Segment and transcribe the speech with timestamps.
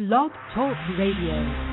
[0.00, 1.69] Blog Talk Radio.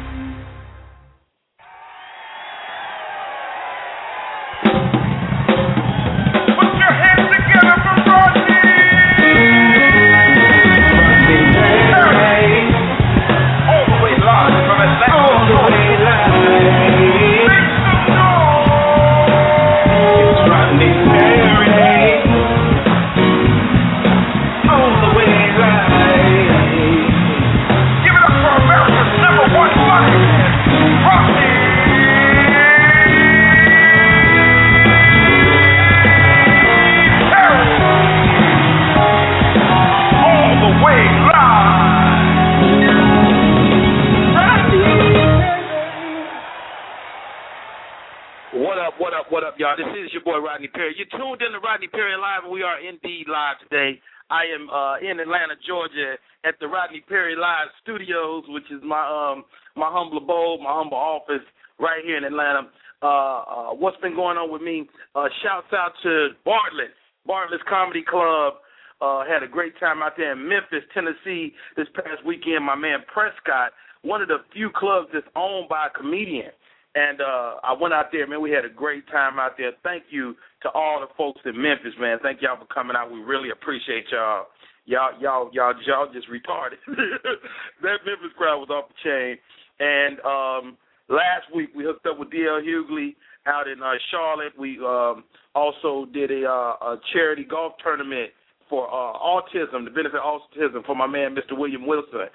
[53.89, 60.17] In Atlanta, Georgia, at the Rodney Perry Live Studios, which is my um my humble
[60.17, 61.45] abode, my humble office
[61.79, 62.69] right here in Atlanta.
[63.01, 64.89] Uh, uh, what's been going on with me?
[65.15, 66.91] Uh, shouts out to Bartlett,
[67.25, 68.55] Bartlett's Comedy Club.
[68.99, 72.65] Uh, had a great time out there in Memphis, Tennessee this past weekend.
[72.65, 76.49] My man Prescott, one of the few clubs that's owned by a comedian.
[76.95, 78.41] And uh, I went out there, man.
[78.41, 79.73] We had a great time out there.
[79.83, 82.17] Thank you to all the folks in Memphis, man.
[82.21, 83.11] Thank y'all for coming out.
[83.11, 84.47] We really appreciate y'all
[84.85, 86.79] y'all y'all y'all y'all just retarded.
[86.87, 89.37] that Memphis crowd was off the chain.
[89.79, 90.77] And um
[91.09, 94.53] last week we hooked up with DL Hughley out in uh, Charlotte.
[94.57, 98.31] We um also did a uh, a charity golf tournament
[98.69, 101.57] for uh autism, the benefit autism for my man Mr.
[101.57, 102.27] William Wilson.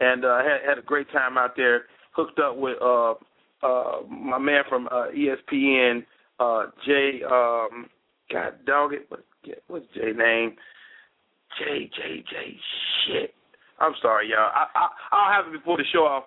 [0.00, 1.82] And uh had had a great time out there.
[2.12, 3.14] Hooked up with uh
[3.62, 6.04] uh my man from uh ESPN,
[6.42, 7.86] uh Jay um
[8.32, 9.24] God dog it, what
[9.68, 10.56] what's Jay name?
[11.58, 12.56] J J J
[13.06, 13.34] shit.
[13.78, 14.50] I'm sorry, y'all.
[14.54, 16.24] I, I I'll have it before the show off.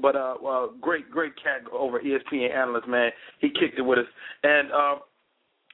[0.00, 3.10] But uh, uh great great cat over ESPN analyst man.
[3.40, 4.06] He kicked it with us,
[4.42, 4.96] and uh,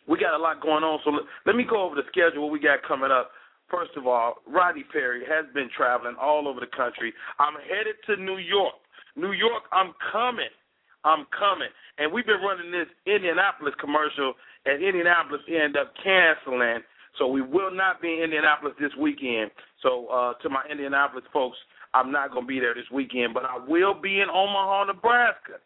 [0.07, 1.01] we got a lot going on.
[1.05, 2.43] So let, let me go over the schedule.
[2.43, 3.31] What we got coming up.
[3.71, 7.15] First of all, Rodney Perry has been traveling all over the country.
[7.39, 8.75] I'm headed to New York.
[9.15, 10.51] New York, I'm coming.
[11.05, 11.69] I'm coming.
[11.99, 14.35] And we've been running this Indianapolis commercial,
[14.67, 16.83] and Indianapolis ended up canceling
[17.19, 19.51] so we will not be in Indianapolis this weekend.
[19.83, 21.57] So uh, to my Indianapolis folks,
[21.93, 25.59] I'm not going to be there this weekend, but I will be in Omaha, Nebraska.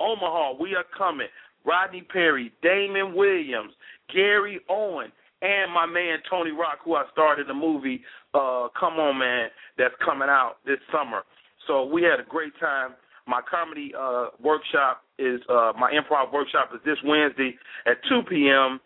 [0.00, 1.28] Omaha, we are coming.
[1.64, 3.72] Rodney Perry, Damon Williams,
[4.12, 5.12] Gary Owen,
[5.42, 8.02] and my man Tony Rock, who I started the movie
[8.34, 11.22] uh, Come On Man, that's coming out this summer.
[11.66, 12.92] So we had a great time.
[13.28, 17.54] My comedy uh, workshop is uh, my improv workshop is this Wednesday
[17.86, 18.80] at 2 p.m.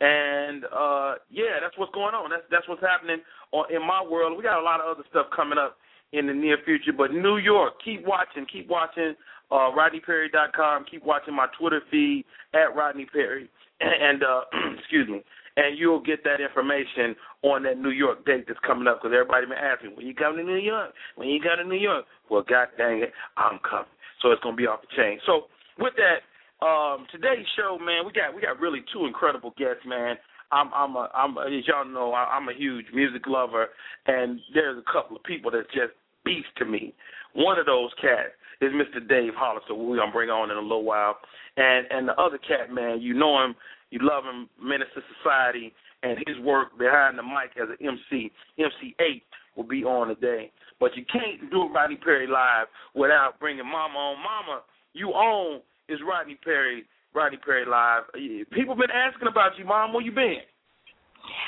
[0.00, 2.30] And uh yeah, that's what's going on.
[2.30, 3.18] That's that's what's happening
[3.50, 4.36] on, in my world.
[4.36, 5.76] We got a lot of other stuff coming up
[6.12, 6.92] in the near future.
[6.96, 9.16] But New York, keep watching, keep watching
[9.50, 13.50] uh RodneyPerry.com, keep watching my Twitter feed at Rodney Perry,
[13.80, 14.42] and uh
[14.78, 15.24] excuse me,
[15.58, 19.02] and you'll get that information on that New York date that's coming up.
[19.02, 20.94] Because everybody been asking, when you coming to New York?
[21.16, 22.06] When you come to New York?
[22.30, 23.90] Well, God dang it, I'm coming.
[24.22, 25.18] So it's gonna be off the chain.
[25.26, 26.22] So with that,
[26.64, 30.16] um, today's show, man, we got we got really two incredible guests, man.
[30.52, 33.66] I'm I'm a I'm a, as y'all know I'm a huge music lover,
[34.06, 35.94] and there's a couple of people that just
[36.24, 36.94] beast to me.
[37.34, 39.06] One of those cats is Mr.
[39.06, 41.18] Dave Hollister, who we're gonna bring on in a little while,
[41.56, 43.54] and and the other cat, man, you know him,
[43.90, 45.72] you love him, Menace II Society,
[46.02, 48.30] and his work behind the mic as an MC.
[48.58, 49.22] MC8
[49.56, 54.16] will be on today, but you can't do Rodney Perry live without bringing Mama on.
[54.22, 54.62] Mama,
[54.92, 56.84] you own is Rodney Perry,
[57.14, 58.04] Rodney Perry Live.
[58.52, 59.92] People been asking about you, Mom.
[59.92, 60.44] Where you been?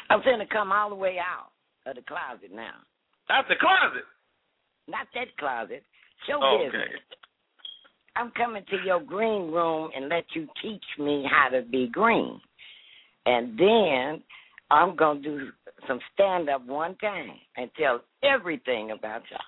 [0.09, 1.53] I'm finna come all the way out
[1.89, 2.83] of the closet now.
[3.31, 4.05] Out the closet?
[4.89, 5.85] Not that closet.
[6.27, 6.77] Show oh, okay.
[6.77, 7.01] business.
[8.21, 12.39] I'm coming to your green room and let you teach me how to be green.
[13.25, 14.23] And then
[14.71, 15.49] I'm gonna do
[15.89, 19.41] some stand up one time and tell everything about y'all.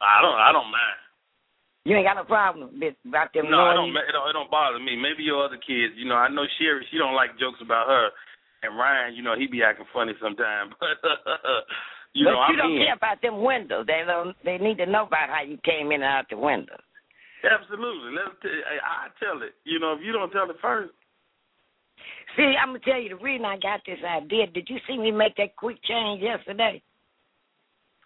[0.00, 1.02] I don't I don't mind.
[1.84, 3.50] You ain't got no problem about them.
[3.50, 4.30] No, I don't, it don't.
[4.30, 4.94] It don't bother me.
[4.94, 5.98] Maybe your other kids.
[5.98, 6.86] You know, I know Sherry.
[6.92, 8.10] She don't like jokes about her,
[8.62, 9.16] and Ryan.
[9.16, 10.78] You know, he be acting funny sometimes.
[10.78, 11.02] But
[12.14, 13.86] you but know, you I'm don't care about them windows.
[13.90, 14.36] They don't.
[14.44, 16.78] They need to know about how you came in and out the window.
[17.42, 18.14] Absolutely.
[18.14, 19.54] Let tell you, I, tell it.
[19.64, 20.92] You know, if you don't tell it first.
[22.36, 24.46] See, I'm gonna tell you the reason I got this idea.
[24.46, 26.82] Did you see me make that quick change yesterday?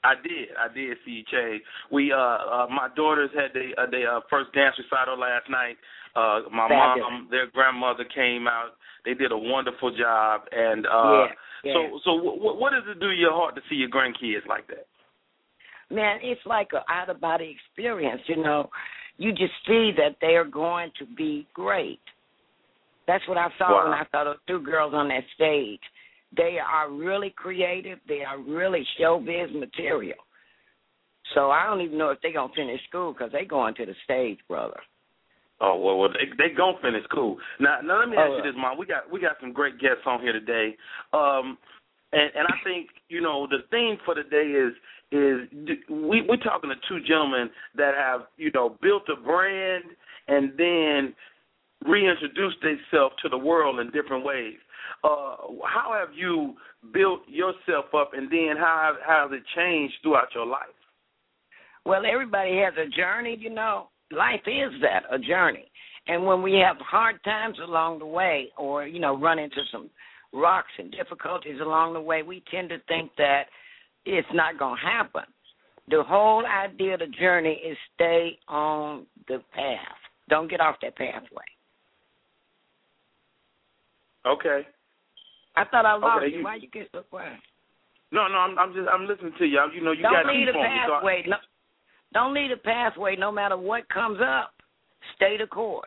[0.03, 0.55] I did.
[0.59, 1.62] I did see you change.
[1.93, 5.77] We uh, uh my daughters had their uh, their uh, first dance recital last night.
[6.17, 7.06] Uh my Fabulous.
[7.11, 8.77] mom, their grandmother came out.
[9.05, 11.27] They did a wonderful job and uh
[11.62, 11.73] yeah, yeah.
[11.75, 14.67] so so what what does it do to your heart to see your grandkids like
[14.69, 14.87] that?
[15.91, 18.23] man, it's like an out of body experience.
[18.27, 18.69] You know,
[19.19, 22.01] you just see that they are going to be great.
[23.07, 23.85] That's what I saw Wow.
[23.85, 25.81] when I saw those two girls on that stage.
[26.37, 27.99] They are really creative.
[28.09, 30.19] They are really showbiz material.
[31.35, 33.95] So I don't even know if they're gonna finish school because they going to the
[34.05, 34.81] stage, brother.
[35.61, 37.39] Oh well, well they they gonna finish school.
[37.59, 38.77] Now, now let me Oh, ask you this, Mom.
[38.79, 40.77] We got we got some great guests on here today,
[41.13, 41.57] um,
[42.13, 44.73] and and I think you know the theme for today is
[45.12, 45.49] is
[45.88, 49.85] we we're talking to two gentlemen that have you know built a brand
[50.29, 51.14] and then
[51.87, 54.56] reintroduced themselves to the world in different ways.
[55.05, 56.55] Uh, how have you
[56.93, 60.67] built yourself up, and then how how has it changed throughout your life?
[61.85, 63.88] Well, everybody has a journey, you know.
[64.11, 65.70] Life is that, a journey.
[66.08, 69.88] And when we have hard times along the way or, you know, run into some
[70.32, 73.44] rocks and difficulties along the way, we tend to think that
[74.06, 75.23] it's not going to happen.
[75.88, 79.79] The whole idea of the journey is stay on the path.
[80.29, 81.44] Don't get off that pathway.
[84.26, 84.67] Okay.
[85.56, 86.38] I thought I lost Okay, you.
[86.38, 87.38] you- Why you get so quiet?
[88.12, 89.61] No, no, I'm, I'm just I'm listening to you.
[89.75, 90.79] You know, you don't got leave the on me.
[90.87, 91.25] so I- pathway.
[91.26, 91.37] No,
[92.12, 94.53] don't leave the pathway no matter what comes up.
[95.17, 95.87] Stay the course.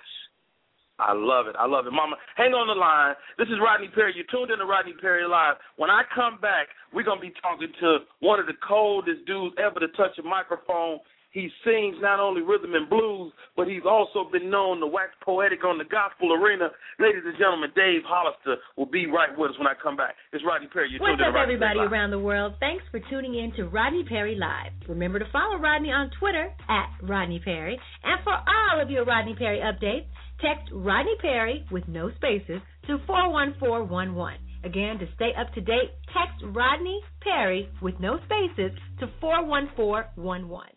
[1.00, 1.56] I love it.
[1.58, 1.92] I love it.
[1.94, 3.16] Mama, hang on the line.
[3.38, 4.14] This is Rodney Perry.
[4.16, 5.56] You're tuned in to Rodney Perry Live.
[5.78, 9.56] When I come back, we're going to be talking to one of the coldest dudes
[9.58, 11.00] ever to touch a microphone.
[11.32, 15.64] He sings not only rhythm and blues, but he's also been known to wax poetic
[15.64, 16.70] on the gospel arena.
[16.98, 20.16] Ladies and gentlemen, Dave Hollister will be right with us when I come back.
[20.34, 20.90] It's Rodney Perry.
[20.90, 21.94] You're What's tuned in up, to Rodney everybody Perry Live.
[21.94, 22.54] around the world?
[22.60, 24.74] Thanks for tuning in to Rodney Perry Live.
[24.90, 27.78] Remember to follow Rodney on Twitter at Rodney Perry.
[28.04, 30.10] And for all of your Rodney Perry updates,
[30.42, 34.40] text Rodney Perry with no spaces to 41411.
[34.64, 40.76] Again, to stay up to date, text Rodney Perry with no spaces to 41411.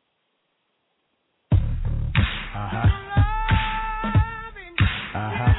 [2.55, 2.89] Uh-huh.
[5.15, 5.53] Uh-huh.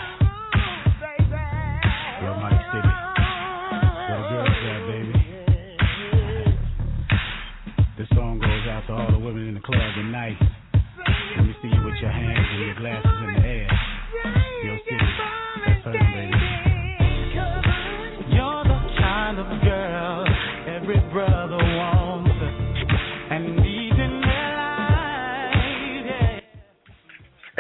[8.90, 10.36] All the women in the club tonight.
[11.38, 12.33] Let me see you with your hands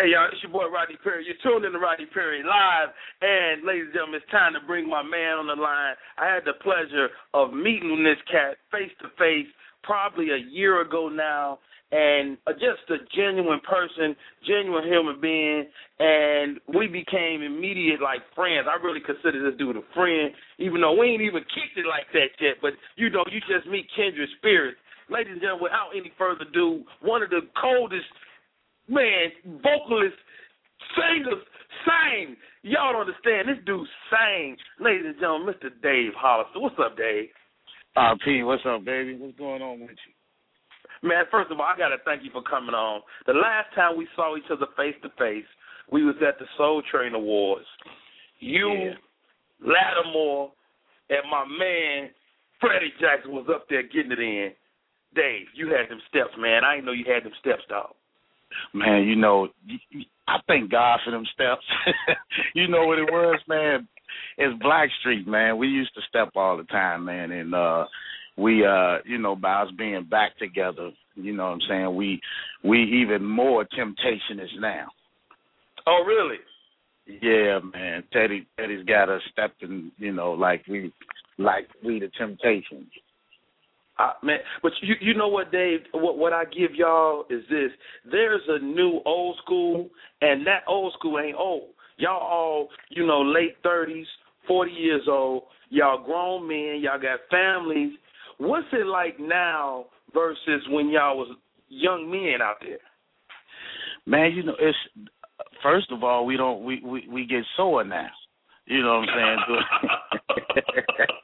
[0.03, 1.23] Hey y'all, it's your boy Rodney Perry.
[1.23, 2.91] You're tuned in to Rodney Perry Live.
[3.23, 5.95] And ladies and gentlemen, it's time to bring my man on the line.
[6.19, 9.47] I had the pleasure of meeting this cat face to face
[9.79, 11.63] probably a year ago now.
[11.95, 14.11] And uh, just a genuine person,
[14.43, 18.67] genuine human being, and we became immediate like friends.
[18.67, 22.11] I really consider this dude a friend, even though we ain't even kicked it like
[22.11, 22.59] that yet.
[22.59, 24.83] But you know, you just meet kindred spirits.
[25.07, 28.11] Ladies and gentlemen, without any further ado, one of the coldest
[28.87, 29.31] man,
[29.61, 30.17] vocalist,
[30.95, 31.43] singers,
[31.85, 32.35] sang.
[32.63, 33.49] Y'all don't understand.
[33.49, 34.57] This dude sang.
[34.79, 35.69] Ladies and gentlemen, Mr.
[35.81, 36.59] Dave Hollister.
[36.59, 37.29] What's up, Dave?
[37.95, 39.15] Uh, P, what's up, baby?
[39.17, 41.07] What's going on with you?
[41.07, 43.01] Man, first of all, I gotta thank you for coming on.
[43.27, 45.45] The last time we saw each other face to face,
[45.91, 47.65] we was at the Soul Train Awards.
[48.39, 48.93] You, Yeah.
[49.59, 50.51] Lattimore,
[51.09, 52.09] and my man
[52.59, 54.51] Freddie Jackson was up there getting it in.
[55.13, 56.63] Dave, you had them steps, man.
[56.63, 57.93] I didn't know you had them steps, dog.
[58.73, 61.65] Man, you know, y- y- I thank God for them steps.
[62.55, 63.87] you know what it was, man?
[64.37, 65.57] It's Blackstreet, man.
[65.57, 67.85] We used to step all the time, man, and uh
[68.37, 72.19] we uh, you know, by us being back together, you know what I'm saying, we
[72.63, 74.87] we even more temptation is now.
[75.85, 76.37] Oh, really?
[77.21, 78.03] Yeah, man.
[78.11, 80.91] Teddy Teddy's got us stepping, you know, like we
[81.37, 82.87] like we the temptations.
[83.99, 85.81] Uh, man, but you you know what, Dave?
[85.93, 87.69] What what I give y'all is this:
[88.09, 89.89] there's a new old school,
[90.21, 91.69] and that old school ain't old.
[91.97, 94.07] Y'all all you know late thirties,
[94.47, 95.43] forty years old.
[95.69, 96.79] Y'all grown men.
[96.81, 97.93] Y'all got families.
[98.39, 101.35] What's it like now versus when y'all was
[101.69, 102.79] young men out there?
[104.07, 104.77] Man, you know, it's
[105.61, 108.09] first of all we don't we we, we get sore now.
[108.65, 109.37] You know what I'm
[110.57, 111.07] saying?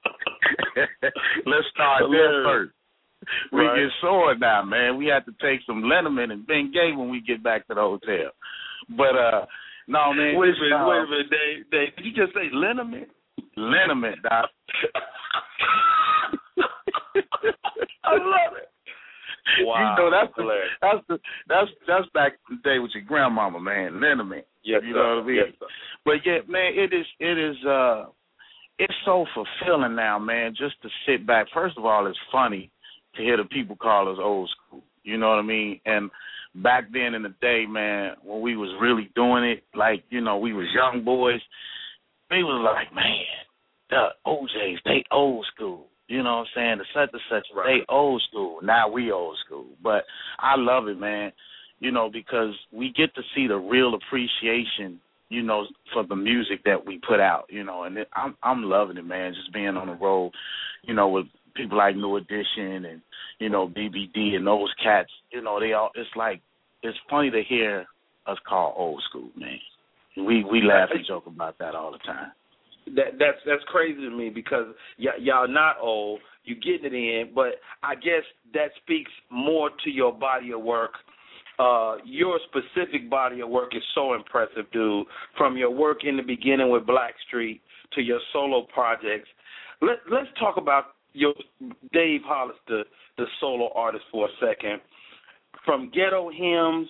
[1.46, 2.72] Let's start there first.
[3.52, 3.76] We Right.
[3.76, 4.98] get sore now, man.
[4.98, 8.32] We have to take some liniment and Bengay when we get back to the hotel.
[8.98, 9.46] But uh
[9.88, 11.70] no man, wait a minute, uh, wait a minute, Dave.
[11.72, 13.08] Dave, did you just say liniment?
[13.58, 14.50] liniment, doc.
[18.04, 18.70] I love it.
[19.66, 20.44] Wow, you know that's the,
[20.82, 23.94] that's the that's that's back in the day with your grandmama, man.
[24.00, 24.44] Liniment.
[24.64, 24.98] Yes, you sir.
[24.98, 25.36] know what I mean?
[25.38, 25.66] Yes, sir.
[26.06, 28.06] But yeah, man, it is it is uh
[28.80, 31.48] it's so fulfilling now, man, just to sit back.
[31.54, 32.72] First of all, it's funny
[33.16, 34.82] to hear the people call us old school.
[35.04, 35.82] You know what I mean?
[35.86, 36.10] And
[36.56, 40.38] back then in the day, man, when we was really doing it, like you know,
[40.38, 41.42] we was young boys.
[42.32, 43.26] We was like, man,
[43.90, 45.86] the O'Jays, they old school.
[46.08, 46.78] You know what I'm saying?
[46.80, 47.82] The such and such, right.
[47.82, 48.60] they old school.
[48.64, 49.66] Now we old school.
[49.84, 50.06] But
[50.40, 51.32] I love it, man.
[51.80, 56.64] You know, because we get to see the real appreciation, you know, for the music
[56.66, 57.46] that we put out.
[57.50, 59.34] You know, and it, I'm I'm loving it, man.
[59.34, 60.32] Just being on the road,
[60.84, 63.02] you know, with people like New Edition and
[63.40, 65.12] you know BBD and those cats.
[65.32, 65.92] You know, they all.
[65.96, 66.42] It's like
[66.84, 67.86] it's funny to hear
[68.28, 69.60] us call old school, man.
[70.18, 72.32] We we laugh and joke about that all the time.
[72.96, 74.68] That that's that's crazy to me because
[75.00, 79.90] y- y'all not old, you getting it in, but I guess that speaks more to
[79.90, 80.92] your body of work.
[81.60, 85.06] Uh, your specific body of work is so impressive, dude.
[85.38, 87.60] From your work in the beginning with Blackstreet
[87.94, 89.28] to your solo projects.
[89.82, 91.34] Let Let's talk about your
[91.92, 92.86] Dave Hollister,
[93.18, 94.80] the solo artist, for a second.
[95.66, 96.88] From Ghetto Hymns,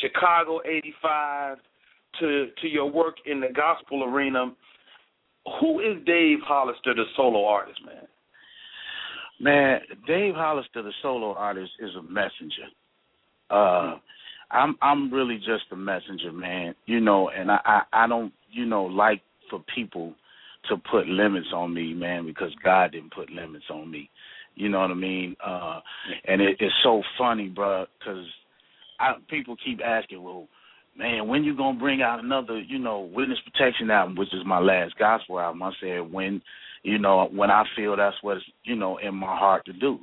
[0.00, 1.58] Chicago '85,
[2.20, 4.52] to to your work in the gospel arena.
[5.60, 8.06] Who is Dave Hollister, the solo artist, man?
[9.40, 12.68] Man, Dave Hollister, the solo artist, is a messenger.
[13.50, 13.96] Uh,
[14.50, 16.74] I'm I'm really just a messenger, man.
[16.86, 20.14] You know, and I, I I don't you know like for people
[20.68, 24.08] to put limits on me, man, because God didn't put limits on me.
[24.54, 25.34] You know what I mean?
[25.44, 25.80] Uh,
[26.26, 28.24] and it, it's so funny, bro, because
[29.28, 30.46] people keep asking, well,
[30.96, 34.58] man, when you gonna bring out another, you know, witness protection album, which is my
[34.60, 35.62] last gospel album?
[35.62, 36.42] I said when,
[36.82, 39.98] you know, when I feel that's what's, you know, in my heart to do.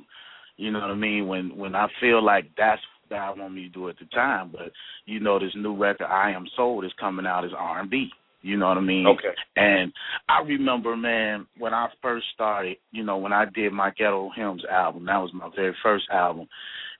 [0.56, 1.26] You know what I mean?
[1.26, 4.50] When when I feel like that's want me to do at the time.
[4.52, 4.72] But
[5.06, 8.10] you know, this new record, I Am Sold, is coming out as R and B.
[8.42, 9.06] You know what I mean?
[9.06, 9.34] Okay.
[9.56, 9.92] And
[10.28, 14.64] I remember, man, when I first started, you know, when I did my Ghetto Hymns
[14.70, 16.48] album, that was my very first album.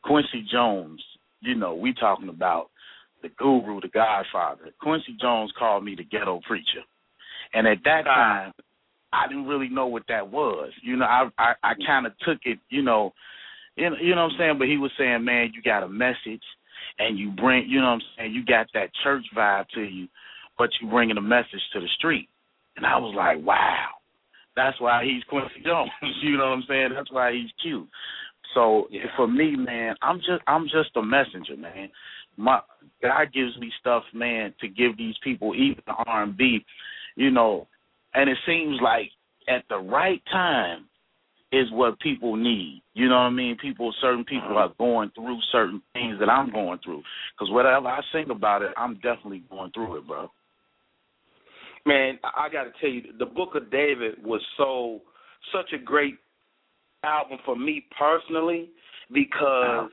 [0.04, 1.02] Quincy Jones,
[1.40, 2.68] you know, we talking about
[3.22, 4.70] the guru, the Godfather.
[4.80, 6.82] Quincy Jones called me the ghetto preacher,
[7.54, 8.14] and at that ah.
[8.14, 8.52] time,
[9.12, 10.70] I didn't really know what that was.
[10.82, 13.12] You know, I I, I kind of took it, you know,
[13.80, 14.58] you know, you know what I'm saying.
[14.58, 16.42] But he was saying, man, you got a message,
[16.98, 20.08] and you bring, you know what I'm saying, you got that church vibe to you,
[20.58, 22.28] but you bringing a message to the street.
[22.76, 23.88] And I was like, wow,
[24.56, 25.90] that's why he's Quincy Jones.
[26.22, 26.90] you know what I'm saying?
[26.94, 27.88] That's why he's cute.
[28.54, 29.02] So yeah.
[29.16, 31.90] for me, man, I'm just I'm just a messenger, man
[32.40, 32.60] my
[33.02, 36.64] God gives me stuff, man, to give these people, even the R and B,
[37.16, 37.68] you know,
[38.14, 39.10] and it seems like
[39.48, 40.86] at the right time
[41.52, 42.82] is what people need.
[42.94, 43.56] You know what I mean?
[43.60, 47.02] People, certain people are going through certain things that I'm going through.
[47.34, 50.30] Because whatever I sing about it, I'm definitely going through it, bro.
[51.86, 55.00] Man, I got to tell you, the Book of David was so
[55.52, 56.16] such a great
[57.02, 58.68] album for me personally
[59.12, 59.88] because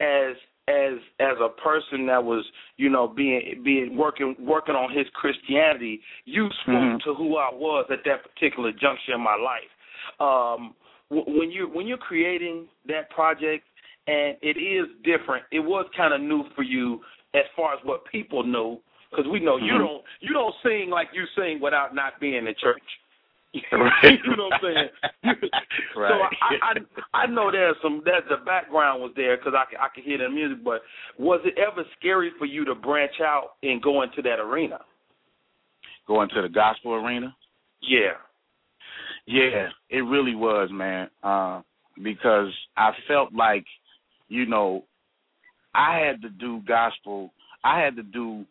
[0.00, 0.36] as
[0.68, 2.44] as as a person that was
[2.76, 7.08] you know being being working working on his Christianity, you spoke mm-hmm.
[7.08, 9.72] to who I was at that particular juncture in my life.
[10.20, 10.74] Um,
[11.12, 13.64] when you when you're creating that project,
[14.06, 15.44] and it is different.
[15.52, 17.00] It was kind of new for you
[17.34, 19.66] as far as what people know, because we know mm-hmm.
[19.66, 22.82] you don't you don't sing like you sing without not being in church.
[23.70, 24.18] Right.
[24.24, 24.88] you know what I'm saying?
[25.22, 25.36] right.
[25.94, 26.72] So I,
[27.12, 30.16] I I know there's some that the background was there because I I could hear
[30.16, 30.80] the music, but
[31.18, 34.78] was it ever scary for you to branch out and go into that arena?
[36.08, 37.36] Go into the gospel arena?
[37.82, 38.14] Yeah.
[39.26, 41.08] Yeah, it really was, man.
[41.22, 41.62] Uh,
[42.02, 43.64] because I felt like,
[44.28, 44.84] you know,
[45.74, 47.32] I had to do gospel.
[47.64, 48.44] I had to do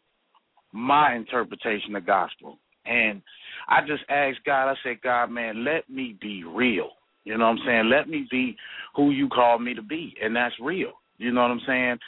[0.71, 2.57] my interpretation of gospel.
[2.85, 3.21] And
[3.67, 6.89] I just asked God, I said, God, man, let me be real.
[7.23, 7.89] You know what I'm saying?
[7.89, 8.55] Let me be
[8.95, 10.15] who you called me to be.
[10.21, 10.93] And that's real.
[11.17, 11.99] You know what I'm saying?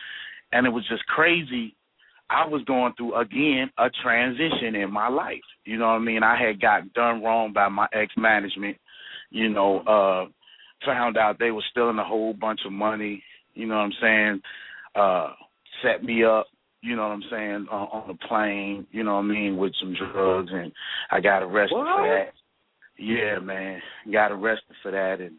[0.51, 1.75] And it was just crazy.
[2.33, 5.41] I was going through, again, a transition in my life.
[5.65, 6.23] You know what I mean?
[6.23, 8.77] I had got done wrong by my ex management.
[9.29, 10.25] You know, uh,
[10.85, 13.23] found out they were stealing a whole bunch of money.
[13.53, 14.41] You know what I'm saying?
[14.95, 15.33] Uh,
[15.83, 16.47] set me up
[16.83, 19.71] you know what I'm saying, on, on the plane, you know what I mean, with
[19.79, 20.71] some drugs, and
[21.11, 21.97] I got arrested what?
[21.97, 22.33] for that.
[23.01, 25.37] Yeah, man, got arrested for that, and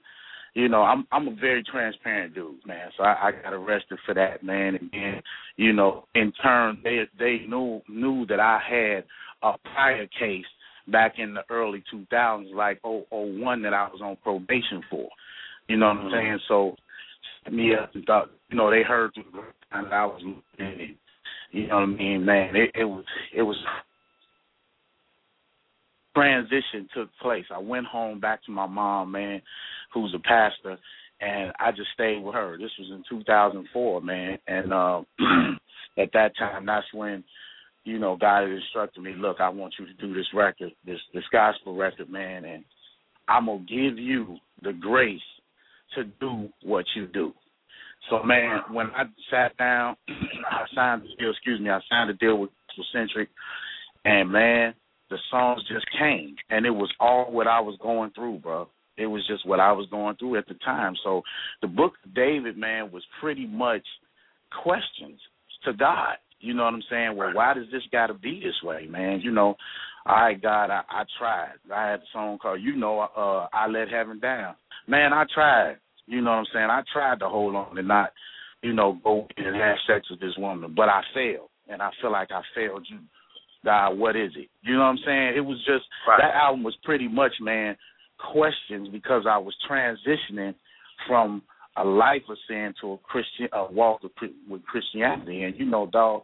[0.54, 2.88] you know, I'm I'm a very transparent dude, man.
[2.96, 5.22] So I, I got arrested for that, man, and then,
[5.56, 9.04] you know, in turn, they they knew knew that I had
[9.42, 10.44] a prior case
[10.88, 15.08] back in the early 2000s, like oh oh one that I was on probation for.
[15.68, 16.14] You know what I'm mm-hmm.
[16.14, 16.38] saying?
[16.48, 16.76] So
[17.50, 19.42] me up and thought, you know, they heard through the
[19.72, 20.96] that I was looking
[21.54, 22.56] you know what I mean, man?
[22.56, 23.56] It, it was it was
[26.14, 27.44] transition took place.
[27.52, 29.42] I went home back to my mom, man,
[29.92, 30.78] who's a pastor,
[31.20, 32.56] and I just stayed with her.
[32.58, 35.00] This was in 2004, man, and uh,
[35.98, 37.24] at that time, that's when
[37.84, 40.98] you know God had instructed me, look, I want you to do this record, this
[41.12, 42.64] this gospel record, man, and
[43.28, 45.20] I'm gonna give you the grace
[45.94, 47.32] to do what you do.
[48.10, 51.30] So man, when I sat down, I signed the deal.
[51.30, 52.50] Excuse me, I signed a deal with
[52.92, 53.28] Centric,
[54.04, 54.74] and man,
[55.10, 58.68] the songs just came, and it was all what I was going through, bro.
[58.96, 60.94] It was just what I was going through at the time.
[61.02, 61.22] So
[61.60, 63.82] the book of David, man, was pretty much
[64.62, 65.20] questions
[65.64, 66.16] to God.
[66.40, 67.16] You know what I'm saying?
[67.16, 69.20] Well, why does this got to be this way, man?
[69.20, 69.56] You know,
[70.06, 71.54] right, God, I, I tried.
[71.74, 74.54] I had a song called, you know, uh, I let heaven down.
[74.86, 75.76] Man, I tried.
[76.06, 76.68] You know what I'm saying?
[76.70, 78.12] I tried to hold on and not,
[78.62, 82.12] you know, go and have sex with this woman, but I failed, and I feel
[82.12, 82.98] like I failed you.
[83.64, 84.48] God, what is it?
[84.62, 85.32] You know what I'm saying?
[85.36, 86.18] It was just right.
[86.20, 87.76] that album was pretty much, man,
[88.32, 90.54] questions because I was transitioning
[91.08, 91.42] from
[91.76, 94.02] a life of sin to a Christian a walk
[94.48, 95.42] with Christianity.
[95.42, 96.22] And you know, dog,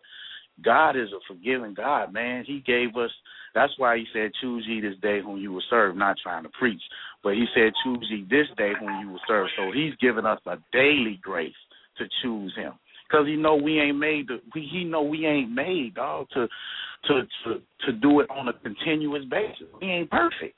[0.64, 2.44] God is a forgiving God, man.
[2.47, 3.11] He gave us.
[3.54, 6.50] That's why He said, "Choose ye this day whom you will serve." Not trying to
[6.59, 6.82] preach,
[7.23, 10.40] but He said, "Choose ye this day whom you will serve." So He's given us
[10.47, 11.52] a daily grace
[11.99, 12.75] to choose Him,
[13.09, 14.28] because He know we ain't made.
[14.28, 16.47] To, he know we ain't made, dog, to
[17.07, 19.69] to to to do it on a continuous basis.
[19.80, 20.54] We ain't perfect.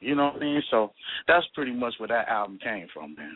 [0.00, 0.62] You know what I mean?
[0.70, 0.92] So
[1.26, 3.34] that's pretty much where that album came from, man.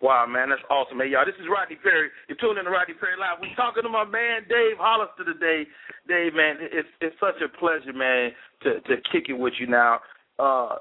[0.00, 1.10] Wow, man, that's awesome, man.
[1.10, 2.08] Y'all, this is Rodney Perry.
[2.28, 3.42] You're tuning in to Rodney Perry Live.
[3.42, 5.66] We're talking to my man Dave Hollister today.
[6.06, 8.30] Dave, man, it's it's such a pleasure, man,
[8.62, 10.00] to to kick it with you now.
[10.38, 10.76] Uh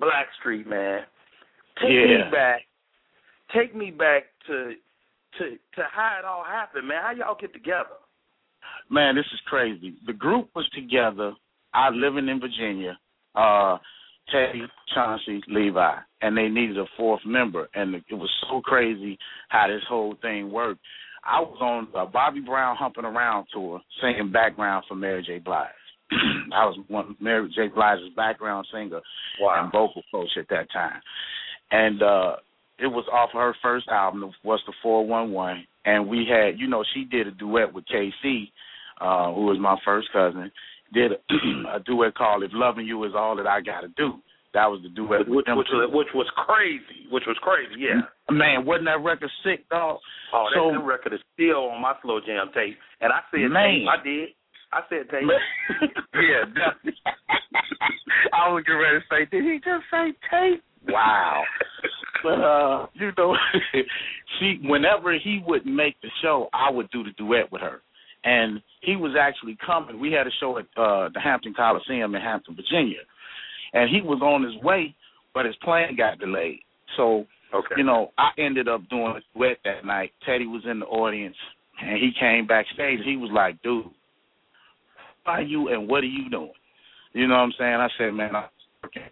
[0.00, 1.04] Blackstreet, man.
[1.80, 2.24] Take yeah.
[2.24, 2.60] me back.
[3.54, 4.72] Take me back to
[5.38, 5.44] to
[5.76, 7.02] to how it all happened, man.
[7.02, 8.00] How y'all get together?
[8.90, 9.94] Man, this is crazy.
[10.06, 11.32] The group was together.
[11.72, 12.98] I living in Virginia.
[13.34, 13.78] Uh
[14.30, 14.62] Teddy,
[14.94, 19.82] Chauncey, Levi, and they needed a fourth member, and it was so crazy how this
[19.88, 20.80] whole thing worked.
[21.24, 25.38] I was on a Bobby Brown humping around tour, singing background for Mary J.
[25.38, 25.68] Blige.
[26.52, 27.68] I was one Mary J.
[27.68, 29.00] Blige's background singer
[29.40, 29.62] wow.
[29.62, 31.00] and vocal coach at that time,
[31.70, 32.36] and uh
[32.78, 36.66] it was off her first album, was the Four One One, and we had, you
[36.66, 38.52] know, she did a duet with K-Ci,
[39.02, 40.50] uh, who was my first cousin,
[40.94, 41.18] did a,
[41.76, 44.14] a duet called "If Loving You Is All That I Gotta Do."
[44.54, 47.08] That was the duet which, which, was, which was crazy.
[47.10, 47.88] Which was crazy.
[47.88, 48.04] Yeah.
[48.30, 49.98] Man, wasn't that record sick, dog?
[50.34, 53.80] Oh, that so, record is still on my slow jam tape, and I said man.
[53.80, 53.88] tape.
[53.88, 54.28] I did.
[54.72, 55.24] I said tape.
[56.14, 56.44] yeah.
[58.32, 60.62] I was getting ready to say, did he just say tape?
[60.88, 61.42] Wow.
[62.22, 63.34] but uh, you know,
[64.38, 67.80] she whenever he would make the show, I would do the duet with her
[68.24, 70.00] and he was actually coming.
[70.00, 73.00] We had a show at uh, the Hampton Coliseum in Hampton, Virginia,
[73.72, 74.94] and he was on his way,
[75.34, 76.60] but his plane got delayed.
[76.96, 77.74] So, okay.
[77.76, 80.12] you know, I ended up doing a duet that night.
[80.26, 81.36] Teddy was in the audience,
[81.80, 83.00] and he came backstage.
[83.04, 83.86] He was like, "Dude,
[85.24, 86.52] why are you and what are you doing?"
[87.12, 87.74] You know what I'm saying?
[87.74, 88.44] I said, "Man, I'm
[88.82, 89.02] working."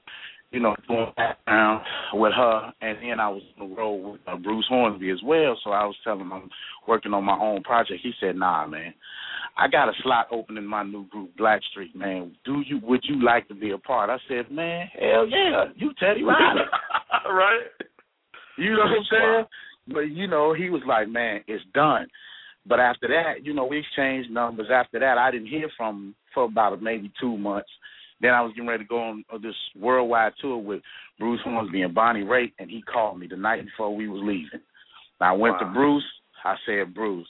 [0.51, 1.85] You know, going background
[2.15, 5.57] with her, and then I was on the road with uh, Bruce Hornsby as well.
[5.63, 6.51] So I was telling him I'm
[6.89, 8.01] working on my own project.
[8.03, 8.93] He said, "Nah, man,
[9.57, 11.95] I got a slot open in my new group, Blackstreet.
[11.95, 15.67] Man, do you would you like to be a part?" I said, "Man, hell yeah,
[15.77, 16.63] you Teddy Riley,
[17.27, 17.61] right?
[18.59, 19.45] You know what I'm saying?"
[19.89, 22.09] But you know, he was like, "Man, it's done."
[22.67, 24.69] But after that, you know, we exchanged numbers.
[24.73, 27.71] After that, I didn't hear from him for about maybe two months.
[28.21, 30.83] Then I was getting ready to go on uh, this worldwide tour with
[31.19, 34.61] Bruce Hornsby and Bonnie Raitt, and he called me the night before we was leaving.
[35.21, 35.69] I went wow.
[35.69, 36.05] to Bruce.
[36.45, 37.29] I said, Bruce,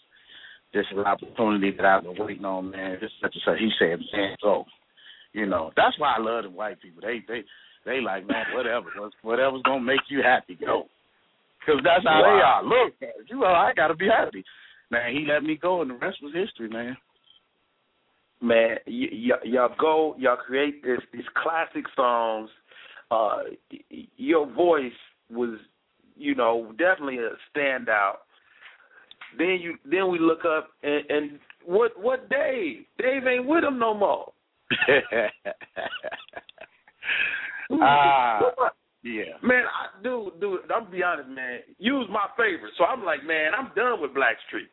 [0.72, 2.98] this is an opportunity that I've been waiting on, man.
[3.00, 3.58] This is such and such.
[3.58, 4.64] He said, man, go.
[5.32, 7.02] You know, that's why I love the white people.
[7.02, 7.42] They they
[7.86, 8.86] they like, man, whatever,
[9.22, 10.86] whatever's gonna make you happy, go.
[11.60, 12.26] Because that's how wow.
[12.26, 12.64] they are.
[12.64, 12.94] Look,
[13.28, 14.44] you know, I gotta be happy.
[14.90, 16.96] Man, he let me go, and the rest was history, man
[18.40, 22.50] man, y- y- y'all go, y'all create this these classic songs.
[23.10, 24.92] Uh, y- your voice
[25.30, 25.58] was,
[26.16, 28.18] you know, definitely a standout.
[29.38, 32.84] Then you, then we look up and, and what what Dave?
[32.98, 34.32] Dave ain't with him no more.
[37.82, 38.68] Ah, uh,
[39.02, 39.38] yeah.
[39.42, 41.60] Man, I, dude, dude, I'm be honest, man.
[41.78, 44.68] You was my favorite, so I'm like, man, I'm done with Blackstreet.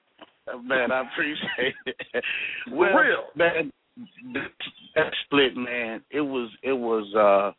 [0.63, 2.23] Man, I appreciate it.
[2.71, 3.71] well, For real, man,
[4.95, 7.53] that split, man, it was it was uh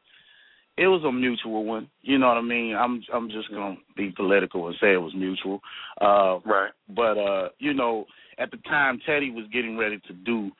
[0.77, 1.89] it was a mutual one.
[2.03, 2.75] You know what I mean?
[2.77, 5.61] I'm I'm just gonna be political and say it was mutual.
[6.01, 6.71] Uh right.
[6.89, 8.07] But uh, you know,
[8.39, 10.51] at the time Teddy was getting ready to do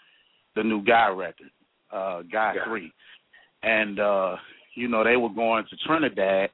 [0.57, 1.51] the new Guy record,
[1.93, 2.65] uh, Guy yeah.
[2.67, 2.93] Three.
[3.63, 4.37] And uh,
[4.75, 6.51] you know, they were going to Trinidad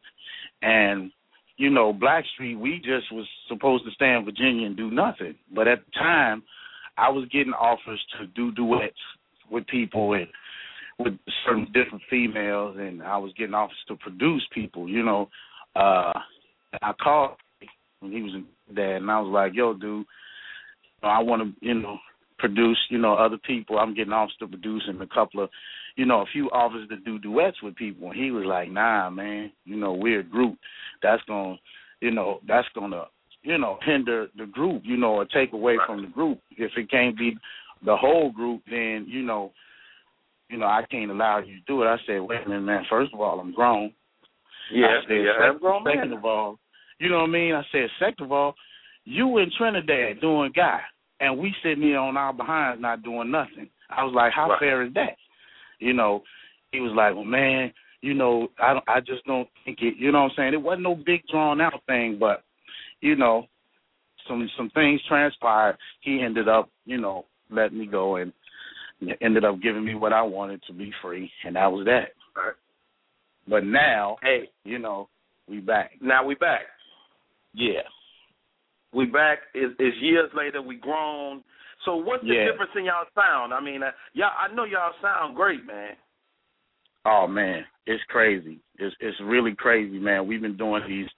[0.62, 1.10] and
[1.56, 5.34] you know, Blackstreet, we just was supposed to stay in Virginia and do nothing.
[5.54, 6.42] But at the time,
[6.96, 8.94] I was getting offers to do duets
[9.50, 10.26] with people and
[10.98, 11.14] with
[11.44, 14.88] certain different females, and I was getting offers to produce people.
[14.88, 15.28] You know,
[15.76, 16.12] uh
[16.82, 17.36] I called
[18.00, 20.06] when he was in dad, and I was like, "Yo, dude,
[21.02, 21.98] I want to, you know,
[22.46, 23.78] produce, you know, other people.
[23.78, 25.50] I'm getting offers to produce and a couple of,
[25.96, 29.10] you know, a few offers to do duets with people." And he was like, "Nah,
[29.10, 30.58] man, you know, we're a group.
[31.02, 31.56] That's gonna,
[32.00, 33.04] you know, that's gonna."
[33.46, 36.38] You know, hinder the group, you know, or take away from the group.
[36.56, 37.36] If it can't be
[37.84, 39.52] the whole group, then you know,
[40.48, 41.86] you know, I can't allow you to do it.
[41.86, 42.84] I said, wait a minute, man.
[42.88, 43.92] First of all, I'm grown.
[44.72, 46.18] Yeah, I said, yeah, second, I'm grown second man.
[46.18, 46.58] of all,
[46.98, 47.54] you know what I mean?
[47.54, 48.54] I said, second of all,
[49.04, 50.80] you in Trinidad doing guy,
[51.24, 53.68] and we sitting here on our behinds not doing nothing.
[53.90, 54.58] I was like, how Right.
[54.60, 55.16] fair is that?
[55.78, 56.22] You know,
[56.72, 59.94] he was like, well, man, you know, I I just don't think it.
[59.98, 60.54] You know what I'm saying?
[60.54, 62.42] It wasn't no big drawn out thing, but
[63.00, 63.46] you know,
[64.28, 65.76] some some things transpired.
[66.00, 68.32] He ended up, you know, letting me go and
[69.20, 72.08] ended up giving me what I wanted to be free, and that was that.
[72.36, 72.54] Right.
[73.46, 75.08] But now, Hey, you know,
[75.48, 75.92] we back.
[76.00, 76.62] now we back.
[77.52, 77.82] Yeah.
[78.94, 79.38] We back.
[79.54, 80.62] It's, it's years later.
[80.62, 81.42] We grown.
[81.84, 82.50] So what's the Yeah.
[82.50, 83.52] difference in y'all sound?
[83.52, 84.30] I mean, uh, y'all.
[84.38, 85.96] I know y'all sound great, man.
[87.04, 88.60] Oh man, it's crazy.
[88.78, 90.26] It's it's really crazy, man.
[90.26, 91.08] We've been doing these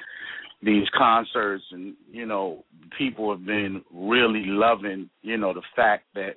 [0.63, 2.65] these concerts and you know,
[2.99, 6.37] people have been really loving, you know, the fact that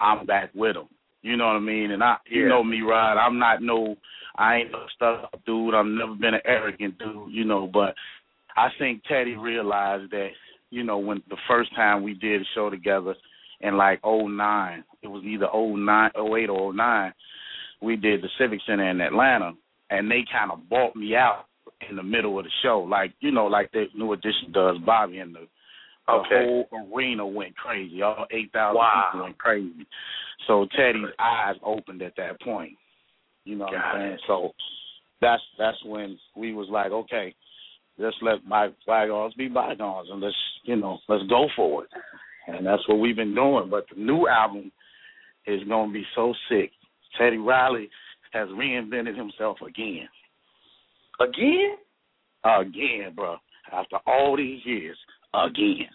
[0.00, 0.88] I'm back with them.
[1.22, 1.90] You know what I mean?
[1.90, 2.48] And I you Yeah.
[2.48, 3.96] know me, Rod, I'm not no
[4.36, 5.74] I ain't no stuff dude.
[5.74, 7.94] I've never been an arrogant dude, you know, but
[8.56, 10.30] I think Teddy realized that,
[10.72, 13.14] you know, when the first time we did a show together
[13.60, 17.12] in like oh nine, it was either oh nine, oh eight or oh nine,
[17.80, 19.52] we did the Civic Center in Atlanta,
[19.90, 21.44] and they kind of bought me out
[21.88, 25.18] in the middle of the show, like you know, like the New Edition does, Bobby,
[25.18, 25.40] and the,
[26.06, 26.46] the Okay.
[26.70, 28.02] whole arena went crazy.
[28.02, 29.10] All eight thousand Wow.
[29.12, 29.86] people went crazy.
[30.46, 32.72] So Teddy's eyes opened at that point.
[33.44, 34.12] You know what I'm saying?
[34.14, 34.20] it.
[34.26, 34.52] So
[35.20, 37.34] that's that's when we was like, okay,
[37.98, 41.90] let's let by bygones be bygones, and let's you know let's go for it.
[42.48, 43.68] And that's what we've been doing.
[43.70, 44.72] But the new album
[45.46, 46.70] is going to be so sick.
[47.18, 47.88] Teddy Riley
[48.32, 50.08] has reinvented himself again.
[51.20, 51.76] Again?
[52.44, 53.36] Again, bro.
[53.72, 54.96] After all these years,
[55.34, 55.88] again.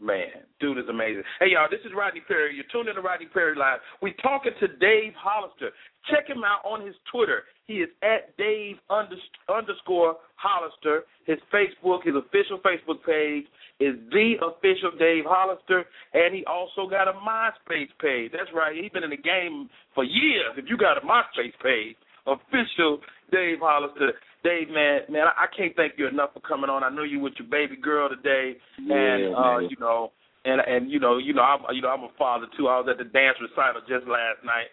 [0.00, 1.22] Man, dude is amazing.
[1.38, 2.56] Hey y'all, this is Rodney Perry.
[2.56, 3.78] You're tuned in to Rodney Perry Live.
[4.02, 5.70] We're talking to Dave Hollister.
[6.10, 7.44] Check him out on his Twitter.
[7.66, 11.04] He is at Dave underscore Hollister.
[11.26, 13.46] His Facebook, his official Facebook page
[13.80, 18.32] is the official Dave Hollister, and he also got a MySpace page.
[18.32, 18.76] That's right.
[18.76, 20.52] He's been in the game for years.
[20.58, 21.96] If you got a MySpace page,
[22.26, 23.00] official
[23.32, 24.12] Dave Hollister.
[24.44, 26.84] Dave, man, man, I, can't thank you enough for coming on.
[26.84, 29.68] I know you with your baby girl today, and Yeah, uh, man.
[29.70, 30.12] you know,
[30.44, 32.68] and and you know, you know, I'm you know, I'm a father too.
[32.68, 34.68] I was at the dance recital just last night.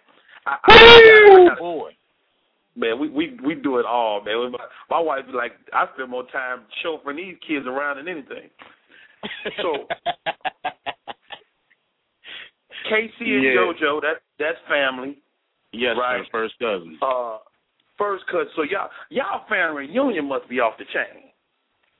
[0.45, 1.91] I, I, I, I, boy.
[2.75, 4.51] Man, we we we do it all, man.
[4.51, 4.57] My,
[4.89, 8.49] my wife be like, I spend more time chauffeuring these kids around than anything.
[9.61, 9.87] So-
[12.89, 13.51] K-Ci and Yeah.
[13.55, 15.17] JoJo, that that's family.
[15.71, 16.25] yes, Right.
[16.31, 16.97] first cousin.
[17.01, 17.37] Uh,
[17.97, 18.49] first cousin.
[18.55, 21.29] So y'all y'all family reunion must be off the chain.